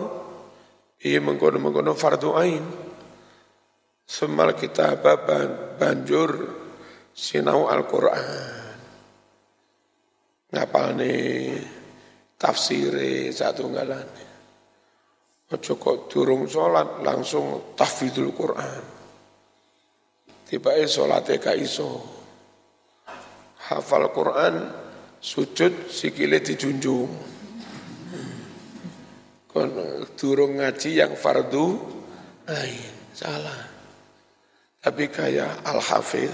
Iya 1.02 1.18
mengkono-mengkono 1.22 1.98
fardu 1.98 2.30
ain. 2.38 2.87
Semal 4.08 4.56
kita 4.56 4.96
baban 5.04 5.76
banjur 5.76 6.32
sinau 7.12 7.68
Al-Qur'an. 7.68 8.64
Ngapal 10.48 10.96
nih 10.96 11.60
tafsire 12.40 13.36
satu 13.36 13.68
ngalan. 13.68 14.08
Ojo 15.48 15.76
durung 16.08 16.48
sholat 16.48 17.04
langsung 17.04 17.76
tahfidzul 17.76 18.32
Quran. 18.32 18.84
Tiba-tiba 20.48 20.88
sholatnya 20.88 21.44
gak 21.44 21.60
iso. 21.60 22.00
Hafal 23.68 24.08
Quran 24.16 24.56
sujud 25.20 25.92
sikile 25.92 26.40
dijunjung. 26.40 27.12
Kon 29.52 29.70
durung 30.16 30.64
ngaji 30.64 30.96
yang 30.96 31.20
fardu 31.20 31.68
ain, 32.48 32.96
salah 33.12 33.67
tapi 34.88 35.12
kaya 35.12 35.68
Al-Hafidh. 35.68 36.32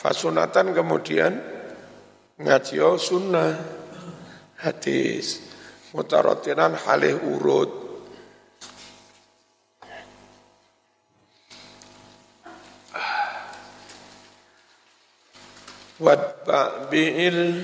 Fasunatan 0.00 0.72
kemudian 0.72 1.36
ngajio 2.40 2.96
oh, 2.96 2.96
sunnah 2.96 3.52
hadis 4.64 5.44
mutarotinan 5.92 6.72
halih 6.72 7.20
urut. 7.20 7.68
Wadba 16.00 16.88
bi'il 16.88 17.60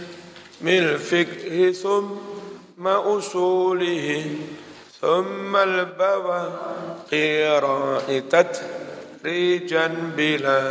mil 0.61 1.01
fikhi 1.01 1.73
thumma 1.73 3.01
usulihi 3.01 4.61
ثم 5.02 5.56
البواقي 5.56 7.60
رائتت 7.60 8.62
ريجا 9.26 9.88
بلا 10.18 10.62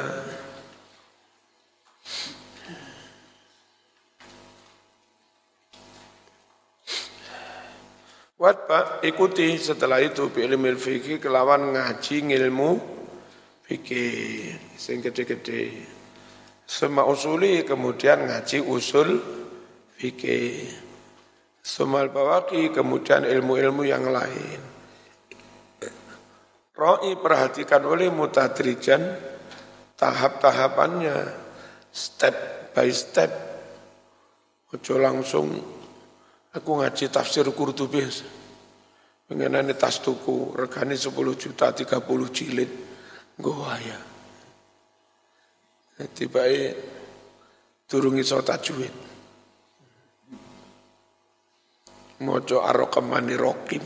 Watba 8.37 9.00
ikuti 9.00 9.57
setelah 9.57 9.96
itu 9.96 10.29
ilmu 10.29 10.76
fikih 10.76 11.16
kelawan 11.16 11.72
ngaji 11.72 12.37
ilmu 12.37 12.76
fikih 13.64 14.52
sing 14.76 15.00
gede-gede. 15.00 15.72
Semua 16.68 17.09
usuli 17.09 17.64
kemudian 17.64 18.29
ngaji 18.29 18.61
usul 18.61 19.24
fikih. 19.96 20.68
Semal 21.62 22.10
bawaki 22.10 22.74
kemudian 22.74 23.21
ilmu-ilmu 23.21 23.86
yang 23.86 24.10
lain. 24.10 24.62
Ro'i 26.74 27.13
perhatikan 27.13 27.86
oleh 27.86 28.10
mutadrijan 28.10 29.06
tahap-tahapannya 29.93 31.17
step 31.93 32.36
by 32.74 32.89
step. 32.89 33.30
Ojo 34.74 34.97
langsung 34.97 35.54
aku 36.50 36.71
ngaji 36.82 37.13
tafsir 37.13 37.45
Qurtubi. 37.54 38.02
Pengenane 39.30 39.78
tas 39.78 40.02
tuku 40.02 40.58
regane 40.58 40.97
10 40.97 41.13
juta 41.38 41.69
30 41.69 42.02
jilid. 42.34 42.71
Gua 43.38 43.78
ya. 43.78 44.00
Tiba 46.10 46.50
turun 47.86 48.17
iso 48.17 48.41
tajwid. 48.41 49.11
Mojo 52.21 52.62
arokemani 52.62 53.34
rokim. 53.34 53.81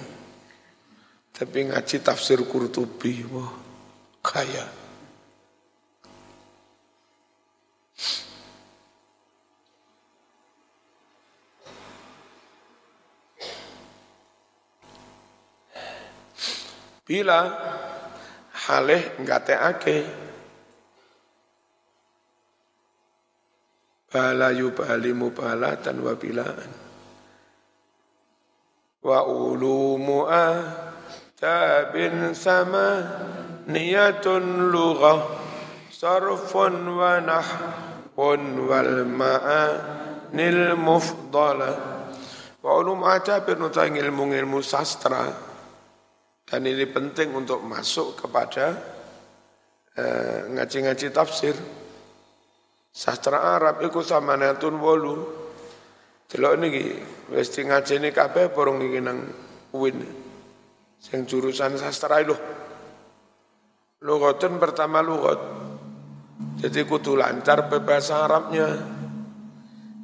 Tapi 1.32 1.72
ngaji 1.72 2.04
tafsir 2.04 2.44
Qurtubi. 2.44 3.24
Wah, 3.32 3.52
kaya. 4.20 4.86
Bila 17.06 17.40
halih 18.66 19.22
ngateake 19.22 19.98
bala 24.10 24.50
yubali 24.50 25.14
mubalatan 25.14 26.02
wa 26.02 26.18
bilaan 26.18 26.85
wa 29.06 29.22
ulumu 29.30 30.26
tabin 31.38 32.34
sama 32.34 33.06
niyatun 33.70 34.74
lughah 34.74 35.22
sarfun 35.94 36.90
wa 36.90 37.22
nahwun 37.22 38.42
wal 38.66 39.06
ma'anil 39.06 40.74
mufdala 40.74 41.96
Wa 42.66 42.82
ulum 42.82 43.06
adabin 43.06 43.62
sastra 44.66 45.30
dan 46.50 46.62
ini 46.66 46.90
penting 46.90 47.30
untuk 47.38 47.62
masuk 47.62 48.26
kepada 48.26 48.74
eh, 49.94 50.50
ngaji-ngaji 50.50 51.14
tafsir. 51.14 51.54
Sastra 52.90 53.54
Arab 53.54 53.86
itu 53.86 54.02
sama 54.02 54.34
netun 54.34 54.82
wolu. 54.82 55.45
Delok 56.26 56.54
niki 56.58 56.84
wis 57.34 57.54
ngajeni 57.54 58.10
kabeh 58.10 58.50
porong 58.50 58.82
iki 58.82 59.00
nang 59.02 59.26
UIN. 59.76 60.02
Sing 60.98 61.30
jurusan 61.30 61.78
sastra 61.78 62.24
lho. 62.26 62.34
Lugatun 64.02 64.58
pertama 64.58 65.02
lugat. 65.06 65.38
Jadi 66.60 66.82
kudu 66.84 67.16
lancar 67.16 67.70
bahasa 67.70 68.26
Arabnya. 68.26 68.68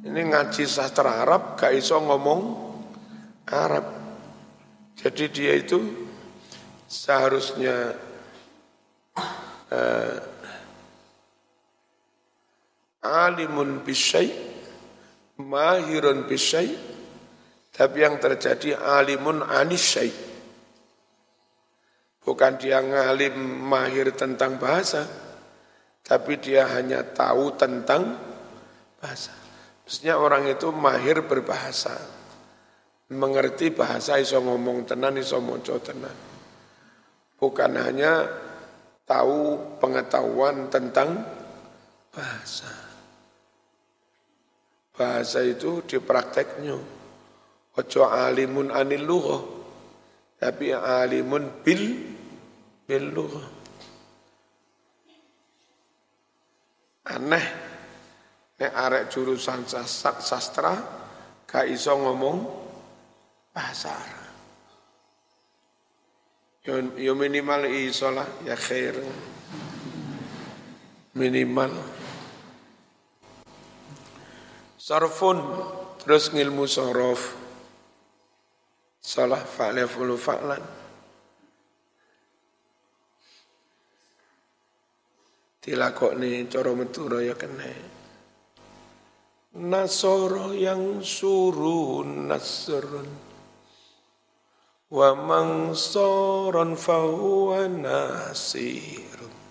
Ini 0.02 0.20
ngaji 0.34 0.66
sastra 0.66 1.22
Arab, 1.22 1.54
gak 1.54 1.78
iso 1.78 1.94
ngomong 2.02 2.40
Arab. 3.46 3.86
Jadi 4.98 5.30
dia 5.30 5.54
itu 5.54 5.78
seharusnya 6.90 7.94
uh, 9.70 10.16
alimun 13.02 13.86
bisyai, 13.86 14.51
mahirun 15.42 16.30
bisyai, 16.30 16.70
tapi 17.74 18.06
yang 18.06 18.22
terjadi 18.22 18.78
alimun 18.78 19.42
anisyai. 19.42 20.12
Bukan 22.22 22.54
dia 22.62 22.78
ngalim 22.78 23.34
mahir 23.66 24.14
tentang 24.14 24.54
bahasa, 24.62 25.02
tapi 26.06 26.38
dia 26.38 26.70
hanya 26.70 27.02
tahu 27.02 27.58
tentang 27.58 28.14
bahasa. 29.02 29.34
Maksudnya 29.82 30.14
orang 30.14 30.46
itu 30.46 30.70
mahir 30.70 31.26
berbahasa. 31.26 31.98
Mengerti 33.12 33.74
bahasa 33.74 34.16
iso 34.22 34.38
ngomong 34.38 34.86
tenan, 34.86 35.18
iso 35.18 35.42
moco 35.42 35.76
tenan. 35.82 36.14
Bukan 37.36 37.74
hanya 37.74 38.24
tahu 39.02 39.58
pengetahuan 39.82 40.70
tentang 40.70 41.26
bahasa. 42.14 42.91
Bahasa 44.92 45.40
itu 45.44 45.80
diprakteknya. 45.84 46.76
Ojo 47.72 48.02
alimun 48.04 48.68
anil 48.68 49.04
lughah. 49.04 49.42
Tapi 50.36 50.74
alimun 50.74 51.64
bil 51.64 51.82
bil 52.84 53.06
lughah. 53.12 53.48
Aneh 57.12 57.72
Nek 58.62 58.78
arek 58.78 59.10
jurusan 59.10 59.66
sastra 59.66 60.78
gak 61.50 61.66
iso 61.66 61.98
ngomong 61.98 62.38
bahasa 63.50 63.90
Arab. 63.90 64.30
Yo, 66.62 66.74
yo 66.94 67.18
minimal 67.18 67.66
iso 67.66 68.06
lah 68.14 68.22
ya 68.46 68.54
khair. 68.54 68.94
Minimal. 71.18 72.01
Sarfun 74.82 75.38
terus 76.02 76.34
ngilmu 76.34 76.66
sorof. 76.66 77.38
Salah 78.98 79.38
fa'la 79.38 79.86
fulu 79.86 80.18
fa'lan. 80.18 80.58
Tilakok 85.62 86.18
coro 86.50 86.74
meturo 86.74 87.22
ya 87.22 87.38
kena. 87.38 87.70
Nasoro 89.62 90.50
yang 90.50 90.98
suruh 90.98 92.02
nasrun 92.02 93.06
Wa 94.90 95.14
mangsoron 95.14 96.74
fahuwa 96.74 97.70
nasirun 97.70 99.41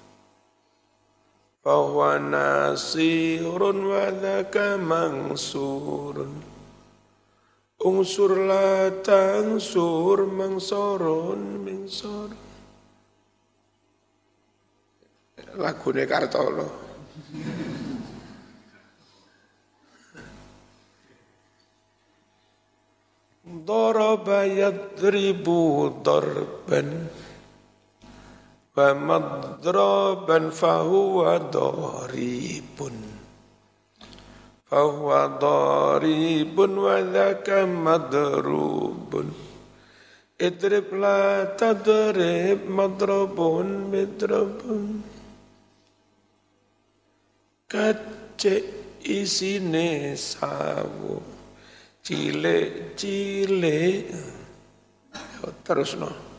Nasirun 1.61 3.77
wa 3.85 4.09
dhaka 4.09 4.81
mangsurun. 4.81 6.49
Ungsur 7.81 8.33
la 8.49 8.89
tangsur 9.01 10.29
mangsoron 10.29 11.65
mingsoron 11.65 12.37
Lagu 15.57 15.91
Kartolo. 16.07 16.69
Daraba 23.51 24.47
yadribu 24.47 25.91
darban 26.05 27.09
Wa 28.81 28.97
madraban 28.97 30.49
fahuwa 30.49 31.37
daribun. 31.53 32.97
Fahuwa 34.65 35.37
daribun 35.37 36.81
wa 36.81 36.97
dhaka 36.97 37.69
madrubun. 37.69 39.29
Idrib 40.41 40.89
la 40.97 41.45
tadrib 41.53 42.65
madrabun 42.65 43.93
midrabun 43.93 45.05
Kacik 47.69 48.65
isine 49.05 50.17
sawu 50.17 51.21
cilik-cilik. 52.01 54.09
Terus 55.61 55.93
no. 56.01 56.30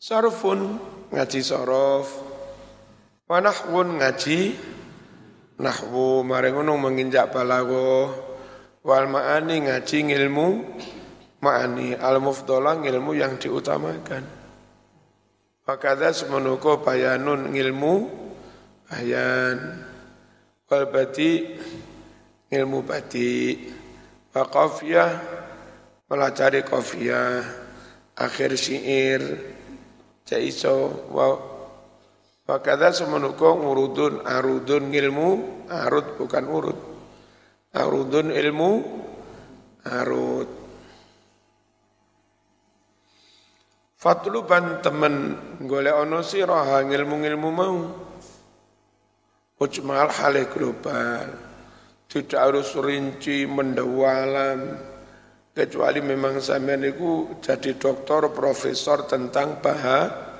Sarfun 0.00 0.80
ngaji 1.12 1.44
sorof, 1.44 2.08
wanahwun 3.28 4.00
ngaji 4.00 4.56
nahwu. 5.60 6.24
Maring 6.24 6.56
menginjak 6.56 7.28
balago. 7.28 8.08
Wal 8.80 9.12
ma'ani 9.12 9.68
ngaji 9.68 10.08
ilmu 10.16 10.64
ma'ani. 11.44 12.00
Al 12.00 12.16
mufdola 12.16 12.80
ilmu 12.80 13.12
yang 13.12 13.36
diutamakan. 13.36 14.24
Wakada 15.68 16.16
semenuko 16.16 16.80
bayanun 16.80 17.52
ilmu 17.52 18.08
bayan. 18.88 19.84
Wal 20.64 20.88
bati 20.88 21.60
ilmu 22.48 22.88
batik 22.88 23.68
wa 24.32 24.48
qafiyah 24.48 25.12
melajari 26.08 26.64
qafiyah. 26.64 27.68
Akhir 28.16 28.56
syair 28.56 29.59
jaiso 30.30 31.10
wa 31.10 31.34
wa 32.46 32.56
kadza 32.62 32.94
semenuko 32.94 33.50
urudun 33.58 34.22
arudun 34.22 34.94
ilmu 34.94 35.28
arud 35.66 36.14
bukan 36.14 36.46
urut 36.46 36.78
arudun 37.74 38.30
ilmu 38.30 38.70
arud. 39.86 40.48
Fatluban 44.00 44.80
temen 44.80 45.36
golek 45.68 45.92
ono 45.92 46.24
sirah 46.24 46.80
ilmu-ilmu 46.80 47.48
mau. 47.52 47.76
Ujmal 49.60 50.08
halih 50.08 50.48
global. 50.48 51.28
Tidak 52.08 52.40
harus 52.40 52.72
rinci 52.80 53.44
mendawalam 53.44 54.89
kecuali 55.60 56.00
memang 56.00 56.40
sampean 56.40 56.80
itu 56.88 57.36
jadi 57.44 57.76
doktor 57.76 58.32
profesor 58.32 59.04
tentang 59.04 59.60
bahasa 59.60 60.32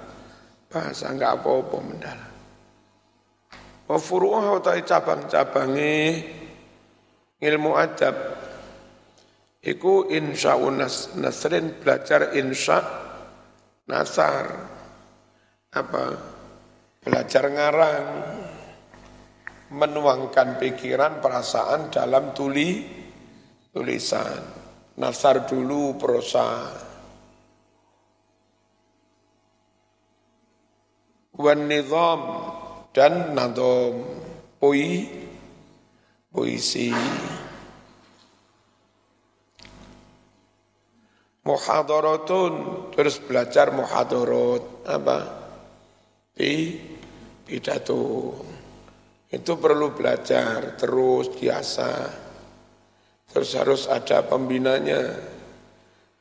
bahasa 0.71 1.13
enggak 1.13 1.45
apa-apa 1.45 1.77
mendalam. 1.83 2.33
Wa 3.85 3.99
furu'ah 4.01 4.57
utai 4.57 4.81
cabang-cabangi 4.87 5.99
ilmu 7.43 7.77
adab 7.77 8.17
iku 9.61 10.09
insya'un 10.09 10.81
nas, 10.81 11.13
nasrin 11.21 11.77
belajar 11.77 12.33
insya 12.39 12.81
nasar 13.91 14.47
apa 15.75 16.05
belajar 17.03 17.45
ngarang 17.51 18.07
menuangkan 19.71 20.59
pikiran, 20.59 21.23
perasaan 21.23 21.95
dalam 21.95 22.35
tuli 22.35 22.83
tulisan. 23.71 24.60
Nasar 24.99 25.47
dulu 25.47 25.95
prosa. 25.95 26.89
wan 31.41 31.65
nizam 31.65 32.21
dan 32.93 33.33
nadom 33.33 34.05
pui 34.61 35.09
puisi 36.29 36.93
muhadaratun 41.41 42.53
terus 42.93 43.17
belajar 43.25 43.73
muhadarat. 43.73 44.85
Apa? 44.85 45.19
Di 46.37 46.77
pidato. 47.49 48.37
Itu 49.31 49.57
perlu 49.57 49.95
belajar 49.95 50.75
terus 50.75 51.31
biasa 51.33 51.91
terus 53.31 53.51
harus 53.55 53.83
ada 53.87 54.23
pembinanya 54.27 55.15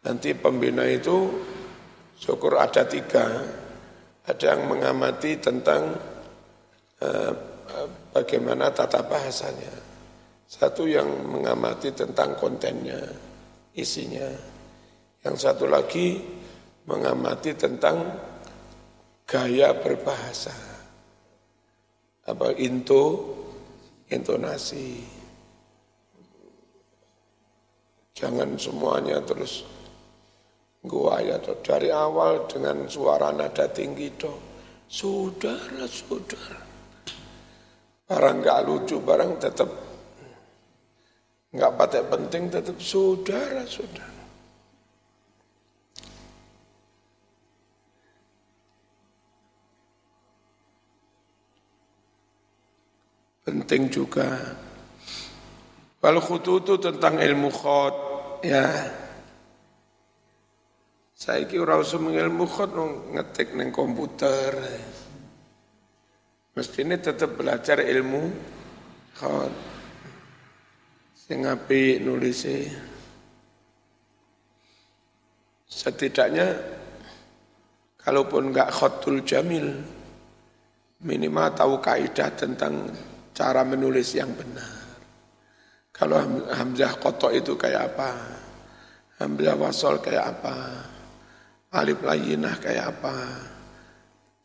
nanti 0.05 0.31
pembina 0.37 0.85
itu 0.85 1.29
syukur 2.15 2.57
ada 2.57 2.85
tiga 2.85 3.25
ada 4.29 4.45
yang 4.45 4.69
mengamati 4.69 5.41
tentang 5.41 5.97
uh, 7.01 7.33
bagaimana 8.13 8.69
tata 8.69 9.01
bahasanya 9.03 9.73
satu 10.49 10.85
yang 10.85 11.09
mengamati 11.29 11.93
tentang 11.93 12.37
kontennya 12.37 13.01
isinya 13.73 14.29
yang 15.25 15.35
satu 15.35 15.67
lagi 15.67 16.39
mengamati 16.89 17.53
tentang 17.53 18.01
gaya 19.29 19.77
berbahasa. 19.77 20.57
Apa 22.25 22.57
into, 22.57 23.21
intonasi. 24.09 25.18
Jangan 28.19 28.59
semuanya 28.59 29.23
terus 29.23 29.63
gua 30.83 31.23
ya 31.23 31.39
toh. 31.39 31.55
dari 31.63 31.87
awal 31.87 32.43
dengan 32.51 32.83
suara 32.91 33.31
nada 33.31 33.71
tinggi 33.71 34.11
toh. 34.19 34.35
Saudara-saudara. 34.91 36.59
Barang 38.09 38.43
nggak 38.43 38.59
lucu, 38.67 38.99
barang 38.99 39.31
tetap 39.39 39.69
nggak 41.55 41.73
patek 41.79 42.03
penting 42.11 42.43
tetap 42.51 42.77
saudara-saudara. 42.83 44.19
penting 53.49 53.89
juga. 53.89 54.53
Wal 55.99 56.17
khututu 56.23 56.79
tentang 56.79 57.19
ilmu 57.19 57.51
khot, 57.51 57.95
ya. 58.47 58.67
Saya 61.11 61.43
kira 61.43 61.75
usah 61.75 61.99
ilmu 61.99 62.47
khot 62.47 62.71
ngetik 63.11 63.51
neng 63.51 63.75
komputer. 63.75 64.55
Mestinya 66.55 66.95
tetap 66.95 67.35
belajar 67.35 67.83
ilmu 67.83 68.31
khot. 69.19 69.53
Sing 71.19 71.43
api 71.43 71.99
nulisnya. 71.99 72.79
Setidaknya 75.67 76.47
kalaupun 77.99 78.55
enggak 78.55 78.71
khotul 78.71 79.27
jamil, 79.27 79.83
minimal 81.03 81.51
tahu 81.51 81.83
kaidah 81.83 82.31
tentang 82.39 82.87
cara 83.35 83.67
menulis 83.67 84.15
yang 84.15 84.31
benar. 84.31 84.78
Kalau 85.99 86.15
Hamzah 86.47 86.95
kotok 86.95 87.35
itu 87.35 87.59
kayak 87.59 87.91
apa? 87.91 88.15
Hamzah 89.19 89.59
wasol 89.59 89.99
kayak 89.99 90.31
apa? 90.31 90.55
Alif 91.75 91.99
layinah 91.99 92.55
kayak 92.63 92.95
apa? 92.95 93.15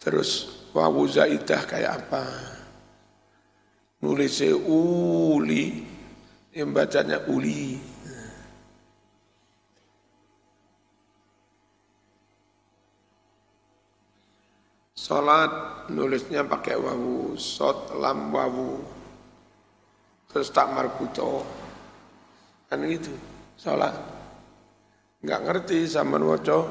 Terus 0.03 0.51
wawu 0.75 1.07
zaidah 1.07 1.63
kayak 1.63 2.03
apa? 2.03 2.27
Nulisnya 4.03 4.59
uli, 4.67 5.87
yang 6.51 6.75
bacanya 6.75 7.23
uli. 7.31 7.79
Salat 14.99 15.87
nulisnya 15.95 16.43
pakai 16.43 16.75
wawu, 16.75 17.39
sot 17.39 17.95
lam 17.95 18.35
wawu. 18.35 18.94
Terus 20.35 20.51
tak 20.51 20.75
marbuto. 20.75 21.47
Kan 22.67 22.83
gitu, 22.91 23.15
salat. 23.55 23.95
Enggak 25.23 25.41
ngerti 25.47 25.87
sama 25.87 26.19
waca 26.19 26.67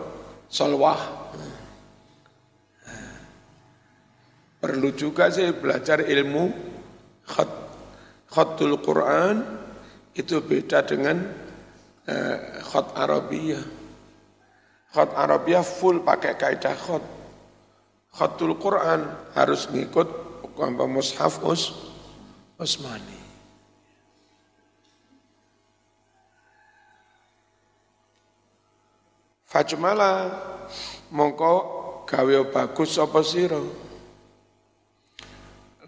solwah. 0.51 0.99
Perlu 4.59 4.91
juga 4.95 5.31
sih 5.31 5.51
belajar 5.55 6.03
ilmu 6.03 6.51
khat, 7.27 7.49
khatul 8.31 8.79
Quran 8.83 9.43
itu 10.15 10.43
beda 10.43 10.83
dengan 10.83 11.23
eh, 12.07 12.61
khat 12.67 12.91
Arabiyah. 12.99 13.63
Khat 14.91 15.09
Arabiyah 15.15 15.63
full 15.63 16.03
pakai 16.03 16.35
kaidah 16.35 16.75
khat 16.75 17.03
khatul 18.13 18.55
Quran 18.61 19.09
harus 19.33 19.65
ngikut 19.73 20.07
mushaf 20.85 21.41
us 21.49 21.73
Usmani. 22.61 23.22
Fajmala 29.53 30.33
mongko 31.13 31.53
gawe 32.09 32.37
bagus 32.49 32.97
apa 32.97 33.21
sira 33.21 33.61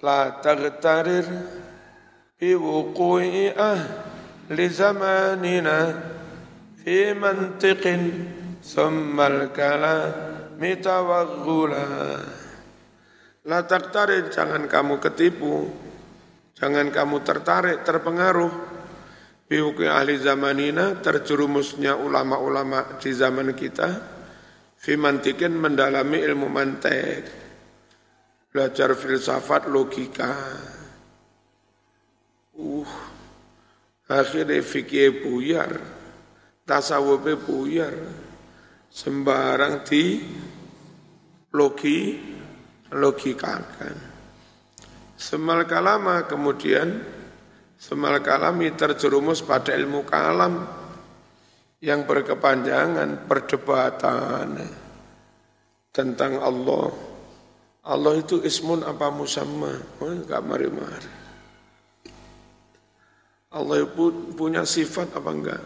la 0.06 0.38
taghtarir 0.38 1.26
bi 2.38 2.54
wuqu'i 2.54 3.50
ahli 3.58 4.66
zamanina 4.70 5.98
fi 6.78 7.18
mantiqin 7.18 8.30
thumma 8.62 9.34
al-kalam 9.34 10.36
mitawaggula. 10.62 11.86
La 13.46 13.62
taktarin, 13.62 14.34
jangan 14.34 14.66
kamu 14.66 14.98
ketipu, 14.98 15.70
jangan 16.58 16.90
kamu 16.90 17.22
tertarik, 17.22 17.86
terpengaruh. 17.86 18.50
Bihuki 19.46 19.86
ahli 19.86 20.18
zamanina, 20.18 20.98
terjerumusnya 20.98 21.94
ulama-ulama 21.94 22.98
di 22.98 23.14
zaman 23.14 23.54
kita, 23.54 23.90
fimantikin 24.82 25.54
mendalami 25.54 26.18
ilmu 26.18 26.50
mantek, 26.50 27.22
belajar 28.50 28.98
filsafat 28.98 29.70
logika. 29.70 30.34
Uh, 32.58 32.90
akhirnya 34.10 34.66
fikih 34.66 35.22
buyar, 35.22 35.78
tasawufnya 36.66 37.38
buyar 37.38 37.94
sembarang 38.90 39.86
di 39.86 40.24
logi 41.54 42.16
logikakan. 42.96 43.96
Semal 45.20 45.68
kalama 45.68 46.24
kemudian 46.24 47.04
semal 47.76 48.20
kalami 48.24 48.72
terjerumus 48.74 49.44
pada 49.44 49.76
ilmu 49.76 50.08
kalam 50.08 50.66
yang 51.84 52.08
berkepanjangan 52.08 53.30
perdebatan 53.30 54.66
tentang 55.94 56.42
Allah. 56.42 56.92
Allah 57.86 58.18
itu 58.18 58.42
ismun 58.42 58.82
apa 58.82 59.14
musamma? 59.14 59.78
Oh, 60.02 60.10
enggak 60.10 60.42
mari-mari. 60.42 61.14
Allah 63.54 63.86
itu 63.86 64.34
punya 64.34 64.66
sifat 64.66 65.14
apa 65.14 65.30
enggak? 65.32 65.64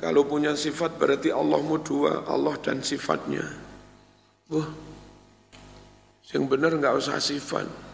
Kalau 0.00 0.24
punya 0.24 0.56
sifat 0.56 0.96
berarti 0.96 1.34
Allahmu 1.34 1.78
dua, 1.84 2.24
Allah 2.24 2.56
dan 2.62 2.80
sifatnya. 2.80 3.44
Wah, 4.48 4.70
yang 6.32 6.48
benar 6.48 6.72
nggak 6.72 6.96
usah 6.96 7.20
sifat. 7.20 7.91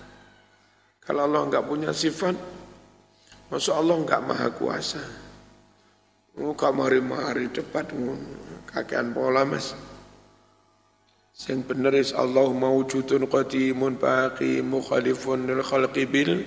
Kalau 1.08 1.24
Allah 1.24 1.48
nggak 1.48 1.64
punya 1.64 1.88
sifat, 1.88 2.36
masuk 3.48 3.72
Allah 3.72 3.96
nggak 3.96 4.22
maha 4.28 4.52
kuasa. 4.52 5.00
Muka 6.36 6.68
mari-mari 6.68 7.48
debat 7.48 7.88
kakean 8.68 9.16
pola 9.16 9.48
mas. 9.48 9.72
Yang 11.48 11.60
benar 11.64 11.96
is 11.96 12.12
Allah 12.12 12.44
mawujudun 12.52 13.24
qadimun 13.24 13.96
baqi 13.96 14.60
mukhalifun 14.60 15.48
lil 15.48 15.64
khalqi 15.64 16.04
bil 16.04 16.44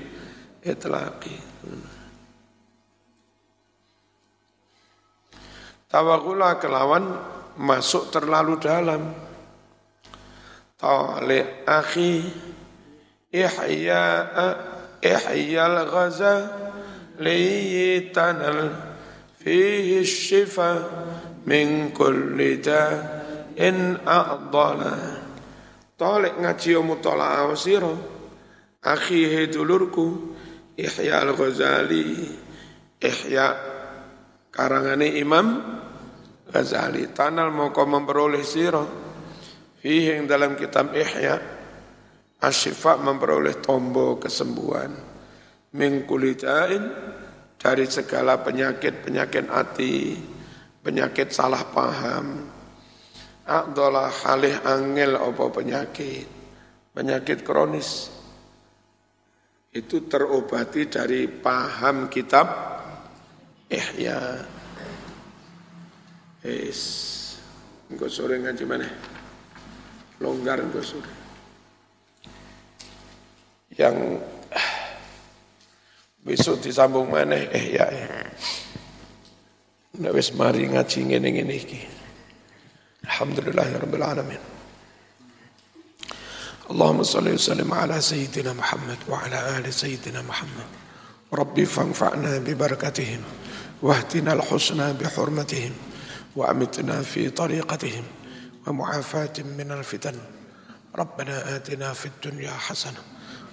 itlaqi. 0.61 1.41
Tawakula 5.89 6.61
kelawan 6.61 7.17
masuk 7.57 8.13
terlalu 8.13 8.61
dalam. 8.61 9.09
Tali 10.77 11.65
akhi 11.65 12.29
ihya 13.31 14.03
ihyal 15.01 15.77
ghaza 15.87 16.35
liyitanal 17.17 18.75
fihi 19.39 20.03
shifa 20.05 20.71
min 21.47 21.95
kulli 21.95 22.61
in 23.57 23.99
a'dala. 24.03 24.93
Tolek 25.97 26.39
ngaji 26.41 26.71
mutola'ah 26.81 27.53
sira. 27.53 27.93
Akhi 28.81 29.47
dulurku. 29.47 30.33
Ihya 30.81 31.21
Al-Ghazali. 31.21 32.25
Ihya 32.97 33.47
karangane 34.49 35.13
Imam 35.21 35.61
Ghazali. 36.49 37.05
Tanal 37.13 37.53
moko 37.53 37.85
memperoleh 37.85 38.41
sira 38.41 38.81
fihi 39.77 40.17
yang 40.17 40.25
dalam 40.25 40.57
kitab 40.57 40.89
Ihya 40.97 41.60
Asyifa 42.41 42.97
memperoleh 42.97 43.61
tombo 43.61 44.17
kesembuhan 44.17 45.11
min 45.77 46.03
kulitain 46.09 46.89
dari 47.61 47.85
segala 47.85 48.41
penyakit-penyakit 48.41 49.45
hati, 49.45 50.17
penyakit 50.81 51.29
salah 51.29 51.61
paham. 51.69 52.49
Adalah 53.45 54.09
halih 54.25 54.57
angel 54.65 55.21
apa 55.21 55.45
penyakit, 55.53 56.25
penyakit 56.97 57.45
kronis. 57.45 58.09
Itu 59.71 60.09
terobati 60.09 60.89
dari 60.89 61.29
paham 61.29 62.09
kitab 62.09 62.47
Ihya. 63.71 64.19
Es, 66.41 66.81
engkau 67.87 68.09
sore 68.09 68.41
ngaji 68.41 68.65
mana? 68.65 68.89
Longgar 70.19 70.59
engkau 70.59 70.83
sore 70.83 71.20
Yang 73.76 74.22
Besok 76.26 76.58
disambung 76.58 77.06
mana? 77.06 77.38
Eh 77.38 77.78
ya. 77.78 77.86
ya. 77.86 78.26
Nek 80.02 80.10
wis 80.10 80.34
mari 80.34 80.66
ngaji 80.66 81.14
ngene-ngene 81.14 81.54
iki. 81.54 81.80
Alhamdulillahirabbil 83.06 84.02
alamin. 84.02 84.42
اللهم 86.66 87.02
صل 87.06 87.22
وسلم 87.30 87.70
على 87.70 87.94
سيدنا 88.02 88.52
محمد 88.52 88.98
وعلى 89.06 89.38
آل 89.58 89.70
سيدنا 89.70 90.22
محمد 90.26 90.66
ربي 91.30 91.62
فانفعنا 91.62 92.38
ببركتهم 92.42 93.22
واهدنا 93.82 94.32
الحسنى 94.32 94.92
بحرمتهم 94.92 95.72
وأمتنا 96.36 97.02
في 97.02 97.30
طريقتهم 97.30 98.04
ومعافاة 98.66 99.36
من 99.58 99.72
الفتن 99.72 100.18
ربنا 100.98 101.56
آتنا 101.56 101.92
في 101.92 102.06
الدنيا 102.06 102.50
حسنة 102.50 102.98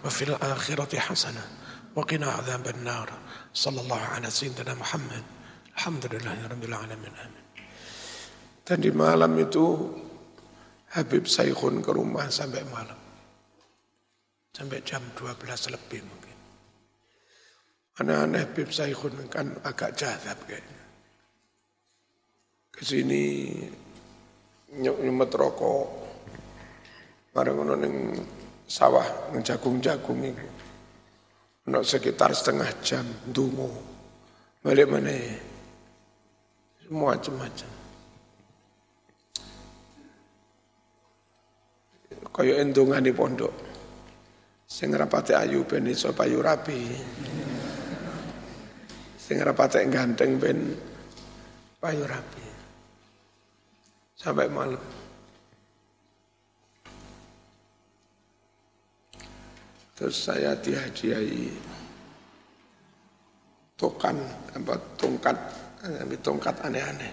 وفي 0.05 0.23
الآخرة 0.23 0.99
حسنة 0.99 1.47
وقنا 1.95 2.27
عذاب 2.27 2.67
النار 2.67 3.09
صلى 3.53 3.81
الله 3.81 4.01
على 4.01 4.29
سيدنا 4.29 4.73
محمد 4.73 5.23
الحمد 5.75 6.05
لله 6.13 6.37
رب 6.47 6.63
العالمين 6.63 7.13
آمين 7.13 7.43
dan 8.63 8.79
di 8.79 8.95
malam 8.95 9.35
itu 9.43 9.91
Habib 10.95 11.27
Saikhun 11.27 11.83
ke 11.83 11.91
rumah 11.91 12.31
sampai 12.31 12.63
malam 12.71 12.95
sampai 14.55 14.79
jam 14.87 15.03
12 15.19 15.75
lebih 15.75 16.01
mungkin 16.07 16.37
aneh-aneh 17.99 18.47
Habib 18.47 18.71
Saikhun 18.71 19.27
kan 19.27 19.51
agak 19.67 19.99
jadab 19.99 20.39
kayaknya 20.47 20.83
ke 22.73 22.81
sini 22.81 23.53
nyumet 24.79 25.29
rokok 25.29 25.85
bareng 27.33 27.61
ning 27.77 27.95
sawah 28.68 29.32
ning 29.32 29.40
jagung-jagung 29.40 30.20
itu 30.20 30.46
Nak 31.68 31.84
sekitar 31.84 32.32
setengah 32.32 32.68
jam 32.80 33.04
dungu. 33.28 33.68
Balik 34.64 34.88
mana 34.88 35.12
Semua 36.80 37.12
macam-macam. 37.12 37.70
Kaya 42.32 42.64
endungan 42.64 43.04
di 43.04 43.12
pondok. 43.12 43.52
Sing 44.64 44.92
rapate 44.96 45.36
ayu 45.36 45.68
ben 45.68 45.84
iso 45.88 46.16
payu 46.16 46.40
rapi. 46.40 46.80
Sing 49.20 49.36
rapate 49.44 49.84
ganteng 49.92 50.40
ben 50.40 50.72
payu 51.76 52.08
rapi. 52.08 52.46
Sampai 54.16 54.48
malam. 54.48 54.97
Terus 59.98 60.30
saya 60.30 60.54
dihadiahi 60.54 61.50
tokan 63.74 64.14
apa 64.54 64.78
tongkat 64.94 65.34
tongkat 66.22 66.54
aneh-aneh. 66.62 67.10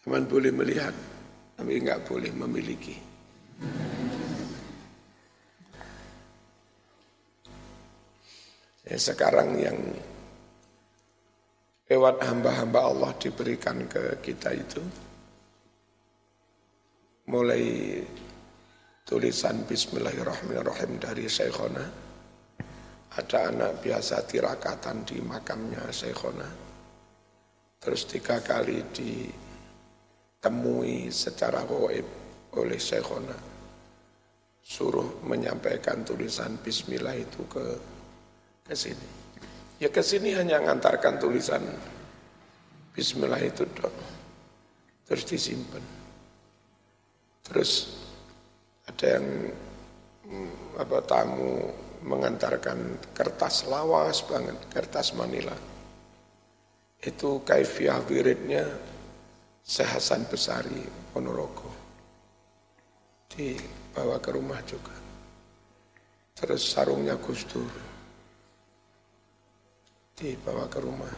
Zaman 0.00 0.24
boleh 0.24 0.48
melihat, 0.56 0.96
tapi 1.52 1.84
enggak 1.84 2.00
boleh 2.08 2.32
memiliki. 2.32 2.96
Ya, 8.88 8.96
sekarang 8.96 9.60
yang 9.60 9.76
lewat 11.92 12.24
hamba-hamba 12.24 12.88
Allah 12.88 13.12
diberikan 13.20 13.84
ke 13.84 14.16
kita 14.24 14.56
itu 14.56 14.80
mulai 17.28 18.00
tulisan 19.02 19.66
Bismillahirrahmanirrahim 19.66 21.02
dari 21.02 21.26
Syekhona. 21.26 21.82
Ada 23.12 23.52
anak 23.52 23.82
biasa 23.84 24.24
tirakatan 24.24 25.04
di 25.04 25.20
makamnya 25.20 25.90
Syekhona. 25.90 26.46
Terus 27.82 28.06
tiga 28.06 28.38
kali 28.40 28.78
ditemui 28.94 30.40
secara 31.10 31.66
goib 31.66 32.06
oleh 32.54 32.78
Syekhona. 32.78 33.34
Suruh 34.62 35.18
menyampaikan 35.26 36.06
tulisan 36.06 36.54
Bismillah 36.62 37.18
itu 37.18 37.42
ke 37.50 37.66
ke 38.62 38.74
sini. 38.78 39.08
Ya 39.82 39.90
ke 39.90 39.98
sini 39.98 40.30
hanya 40.38 40.62
ngantarkan 40.62 41.18
tulisan 41.18 41.66
Bismillah 42.94 43.42
itu 43.42 43.66
dok. 43.66 43.90
Terus 45.10 45.26
disimpan. 45.26 45.82
Terus 47.42 48.01
ada 48.92 49.18
yang 49.18 49.26
hmm, 50.28 50.76
apa 50.76 50.98
tamu 51.08 51.72
mengantarkan 52.04 53.00
kertas 53.16 53.64
lawas 53.66 54.20
banget, 54.28 54.58
kertas 54.68 55.16
Manila. 55.16 55.56
Itu 57.02 57.42
kaifiah 57.42 57.98
wiridnya 58.06 58.68
Sehasan 59.62 60.26
Besari 60.26 60.82
Ponorogo. 61.14 61.70
Dibawa 63.30 64.18
ke 64.18 64.30
rumah 64.34 64.60
juga. 64.66 64.94
Terus 66.34 66.62
sarungnya 66.66 67.14
Gus 67.16 67.46
Dur. 67.46 67.70
Dibawa 70.18 70.66
ke 70.66 70.78
rumah. 70.82 71.14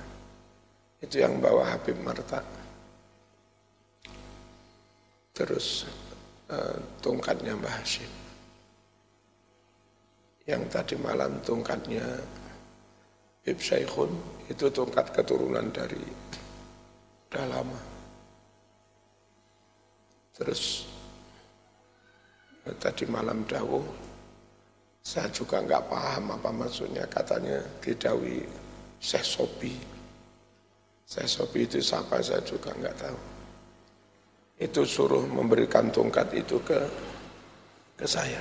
Itu 1.01 1.25
yang 1.25 1.41
bawa 1.41 1.73
Habib 1.73 1.97
Marta. 2.05 2.45
Terus 5.35 5.89
Eh, 6.55 6.77
tongkatnya 7.03 7.59
Mbah 7.59 7.83
Hashim. 7.83 8.11
Yang 10.47 10.63
tadi 10.71 10.95
malam 11.01 11.41
tongkatnya 11.43 12.05
Ibn 13.43 13.59
Syekhun, 13.59 14.13
itu 14.47 14.71
tongkat 14.71 15.11
keturunan 15.11 15.67
dari 15.75 15.99
udah 17.33 17.47
lama. 17.51 17.81
Terus 20.39 20.87
eh, 22.71 22.77
tadi 22.79 23.03
malam 23.11 23.43
dawuh, 23.51 23.83
saya 25.03 25.27
juga 25.35 25.59
nggak 25.59 25.91
paham 25.91 26.39
apa 26.39 26.51
maksudnya 26.55 27.03
katanya 27.11 27.59
didawi 27.83 28.47
Syekh 29.03 29.27
Sobi. 29.27 29.75
Syekh 31.03 31.27
Sobi 31.27 31.67
itu 31.67 31.83
siapa 31.83 32.23
saya 32.23 32.45
juga 32.47 32.71
nggak 32.79 32.97
tahu 33.01 33.34
itu 34.65 34.81
suruh 34.89 35.29
memberikan 35.29 35.93
tongkat 35.93 36.33
itu 36.33 36.57
ke 36.65 36.81
ke 38.01 38.09
saya. 38.09 38.41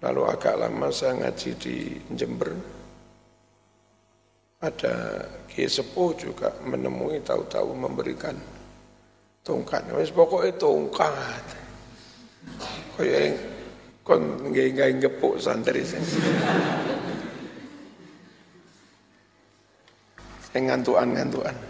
Lalu 0.00 0.22
agak 0.30 0.54
lama 0.56 0.88
saya 0.94 1.18
ngaji 1.18 1.50
di 1.58 1.76
Jember. 2.14 2.54
Ada 4.60 5.24
Ki 5.50 5.66
Sepuh 5.66 6.14
juga 6.14 6.54
menemui 6.62 7.18
tahu-tahu 7.20 7.74
memberikan 7.74 8.36
tongkat. 9.42 9.90
Wis 9.92 10.14
pokoknya 10.14 10.54
tongkat. 10.56 11.44
Kayak 12.96 13.36
kon 14.06 14.52
nggak 14.54 15.02
ngepuk 15.02 15.40
santri 15.40 15.82
saya. 15.84 16.04
Saya 20.48 20.60
ngantuan-ngantuan. 20.66 21.69